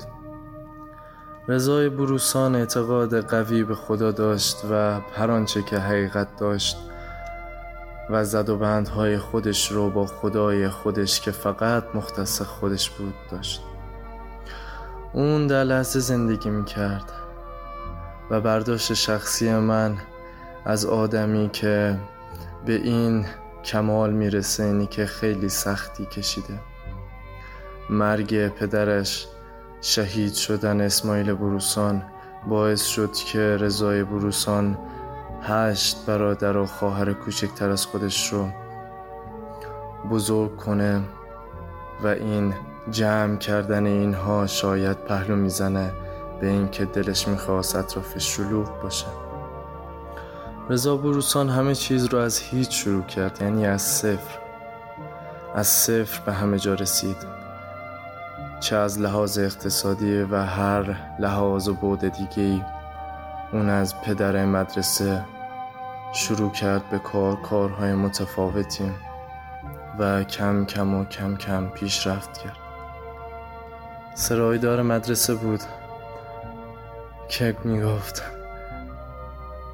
رضای 1.47 1.89
بروسان 1.89 2.55
اعتقاد 2.55 3.27
قوی 3.27 3.63
به 3.63 3.75
خدا 3.75 4.11
داشت 4.11 4.57
و 4.71 4.99
هر 5.15 5.31
آنچه 5.31 5.61
که 5.61 5.77
حقیقت 5.77 6.27
داشت 6.37 6.77
و 8.09 8.23
زد 8.23 8.49
و 8.49 8.57
بندهای 8.57 9.17
خودش 9.17 9.71
رو 9.71 9.89
با 9.89 10.05
خدای 10.05 10.69
خودش 10.69 11.21
که 11.21 11.31
فقط 11.31 11.83
مختص 11.93 12.41
خودش 12.41 12.89
بود 12.89 13.13
داشت. 13.31 13.61
اون 15.13 15.47
در 15.47 15.63
لحظه 15.63 15.99
زندگی 15.99 16.49
می‌کرد 16.49 17.11
و 18.31 18.41
برداشت 18.41 18.93
شخصی 18.93 19.53
من 19.53 19.97
از 20.65 20.85
آدمی 20.85 21.49
که 21.53 21.99
به 22.65 22.73
این 22.73 23.25
کمال 23.63 24.13
می‌رسه 24.13 24.63
اینی 24.63 24.85
که 24.85 25.05
خیلی 25.05 25.49
سختی 25.49 26.05
کشیده. 26.05 26.59
مرگ 27.89 28.47
پدرش 28.47 29.27
شهید 29.81 30.33
شدن 30.33 30.81
اسماعیل 30.81 31.33
بروسان 31.33 32.03
باعث 32.47 32.83
شد 32.85 33.13
که 33.13 33.57
رضای 33.59 34.03
بروسان 34.03 34.77
هشت 35.41 36.05
برادر 36.05 36.57
و 36.57 36.65
خواهر 36.65 37.13
کوچکتر 37.13 37.69
از 37.69 37.85
خودش 37.85 38.33
رو 38.33 38.49
بزرگ 40.11 40.55
کنه 40.57 41.01
و 42.03 42.07
این 42.07 42.53
جمع 42.91 43.37
کردن 43.37 43.85
اینها 43.85 44.47
شاید 44.47 44.97
پهلو 44.97 45.35
می‌زنه 45.35 45.91
به 46.41 46.47
اینکه 46.47 46.85
دلش 46.85 47.27
می‌خواست 47.27 47.75
اطرافش 47.75 48.35
شلوغ 48.35 48.81
باشه. 48.81 49.05
رضا 50.69 50.97
بروسان 50.97 51.49
همه 51.49 51.75
چیز 51.75 52.05
رو 52.05 52.19
از 52.19 52.39
هیچ 52.39 52.83
شروع 52.83 53.03
کرد 53.03 53.41
یعنی 53.41 53.67
از 53.67 53.81
صفر. 53.81 54.39
از 55.55 55.67
صفر 55.67 56.21
به 56.25 56.33
همه 56.33 56.59
جا 56.59 56.73
رسید. 56.73 57.17
چه 58.59 58.75
از 58.75 58.99
لحاظ 58.99 59.37
اقتصادی 59.37 60.21
و 60.21 60.35
هر 60.35 60.95
لحاظ 61.19 61.67
و 61.67 61.73
بود 61.73 61.99
دیگه 61.99 62.65
اون 63.51 63.69
از 63.69 64.01
پدر 64.01 64.45
مدرسه 64.45 65.25
شروع 66.13 66.51
کرد 66.51 66.89
به 66.89 66.99
کار 66.99 67.41
کارهای 67.41 67.93
متفاوتی 67.93 68.91
و 69.99 70.23
کم 70.23 70.65
کم 70.65 70.95
و 70.95 71.05
کم 71.05 71.35
کم 71.35 71.69
پیشرفت 71.69 72.37
کرد. 72.37 72.57
سرایدار 74.15 74.81
مدرسه 74.81 75.33
بود. 75.33 75.61
که 77.29 77.55
می‌گفت. 77.63 78.38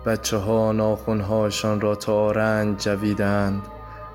بچه 0.05 0.37
ها 0.37 0.71
ناخونهاشان 0.71 1.81
را 1.81 1.95
تا 1.95 2.31
رنج 2.31 2.83
جویدند 2.83 3.61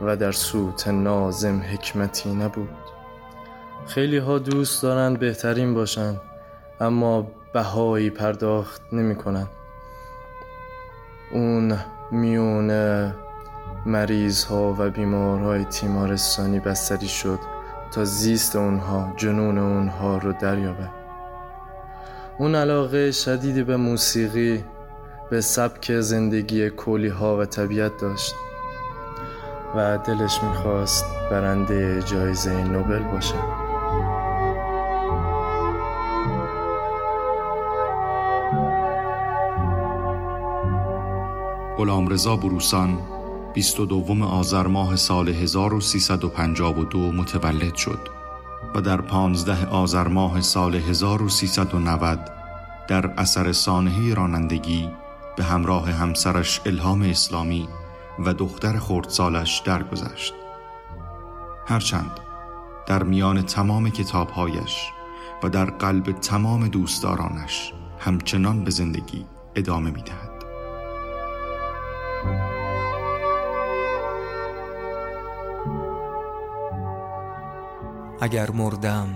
و 0.00 0.16
در 0.16 0.32
سوت 0.32 0.88
نازم 0.88 1.62
حکمتی 1.72 2.34
نبود. 2.34 2.68
خیلی 3.86 4.18
ها 4.18 4.38
دوست 4.38 4.82
دارند 4.82 5.18
بهترین 5.18 5.74
باشند 5.74 6.20
اما 6.80 7.26
بهایی 7.52 8.10
پرداخت 8.10 8.82
نمی 8.92 9.14
کنند 9.16 9.48
اون 11.32 11.78
میون 12.10 12.70
مریض 13.86 14.44
ها 14.44 14.76
و 14.78 14.90
بیمارهای 14.90 15.64
تیمارستانی 15.64 16.60
بستری 16.60 17.08
شد 17.08 17.38
تا 17.92 18.04
زیست 18.04 18.56
اونها 18.56 19.12
جنون 19.16 19.58
اونها 19.58 20.18
رو 20.18 20.32
دریابه 20.32 20.90
اون 22.38 22.54
علاقه 22.54 23.10
شدیدی 23.10 23.62
به 23.62 23.76
موسیقی 23.76 24.64
به 25.30 25.40
سبک 25.40 26.00
زندگی 26.00 26.70
کولی 26.70 27.08
ها 27.08 27.38
و 27.38 27.44
طبیعت 27.44 27.98
داشت 27.98 28.34
و 29.76 29.98
دلش 29.98 30.42
می‌خواست 30.42 31.04
برنده 31.30 32.02
جایزه 32.02 32.64
نوبل 32.64 33.02
باشه. 33.02 33.60
رضا 42.10 42.36
بروسان 42.36 42.98
22 43.54 44.24
آذر 44.24 44.66
ماه 44.66 44.96
سال 44.96 45.28
1352 45.28 47.12
متولد 47.12 47.74
شد 47.74 47.98
و 48.74 48.80
در 48.80 49.00
15 49.00 49.66
آذر 49.66 50.08
ماه 50.08 50.40
سال 50.40 50.74
1390 50.74 52.18
در 52.88 53.06
اثر 53.16 53.52
سانحه 53.52 54.14
رانندگی 54.14 54.88
به 55.36 55.44
همراه 55.44 55.90
همسرش 55.90 56.60
الهام 56.66 57.02
اسلامی 57.02 57.68
و 58.18 58.34
دختر 58.34 58.78
خردسالش 58.78 59.58
درگذشت. 59.58 60.34
هرچند 61.66 62.20
در 62.86 63.02
میان 63.02 63.42
تمام 63.42 63.90
کتابهایش 63.90 64.86
و 65.42 65.48
در 65.48 65.64
قلب 65.64 66.12
تمام 66.12 66.68
دوستدارانش 66.68 67.72
همچنان 67.98 68.64
به 68.64 68.70
زندگی 68.70 69.26
ادامه 69.54 69.90
می‌دهد. 69.90 70.30
اگر 78.20 78.50
مردم 78.50 79.08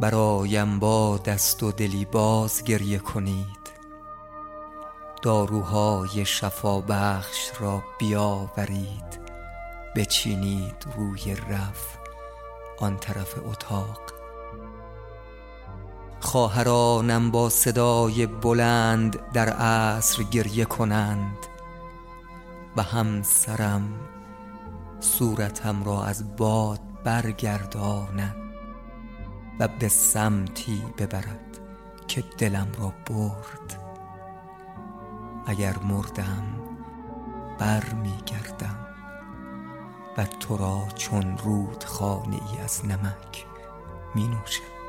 برایم 0.00 0.78
با 0.78 1.18
دست 1.18 1.62
و 1.62 1.72
دلی 1.72 2.04
باز 2.04 2.64
گریه 2.64 2.98
کنید 2.98 3.59
داروهای 5.22 6.24
شفا 6.24 6.80
بخش 6.80 7.50
را 7.60 7.82
بیاورید. 7.98 9.20
بچینید 9.96 10.86
روی 10.96 11.34
رف 11.34 11.98
آن 12.78 12.96
طرف 12.96 13.34
اتاق. 13.50 14.00
خواهرانم 16.20 17.30
با 17.30 17.48
صدای 17.48 18.26
بلند 18.26 19.32
در 19.32 19.48
عصر 19.48 20.22
گریه 20.22 20.64
کنند 20.64 21.36
و 22.76 22.82
همسرم 22.82 23.92
صورتم 25.00 25.84
را 25.84 26.04
از 26.04 26.36
باد 26.36 26.80
برگرداند 27.04 28.36
و 29.60 29.68
به 29.68 29.88
سمتی 29.88 30.82
ببرد 30.98 31.58
که 32.08 32.24
دلم 32.38 32.68
را 32.78 32.92
برد. 33.06 33.79
اگر 35.46 35.78
مردم 35.78 36.44
بر 37.58 37.94
می 37.94 38.16
گردم 38.26 38.86
و 40.18 40.24
تو 40.24 40.56
را 40.56 40.82
چون 40.94 41.38
رود 41.38 41.84
خانه 41.84 42.36
ای 42.36 42.60
از 42.64 42.86
نمک 42.86 43.46
می 44.14 44.28
نوشم 44.28 44.79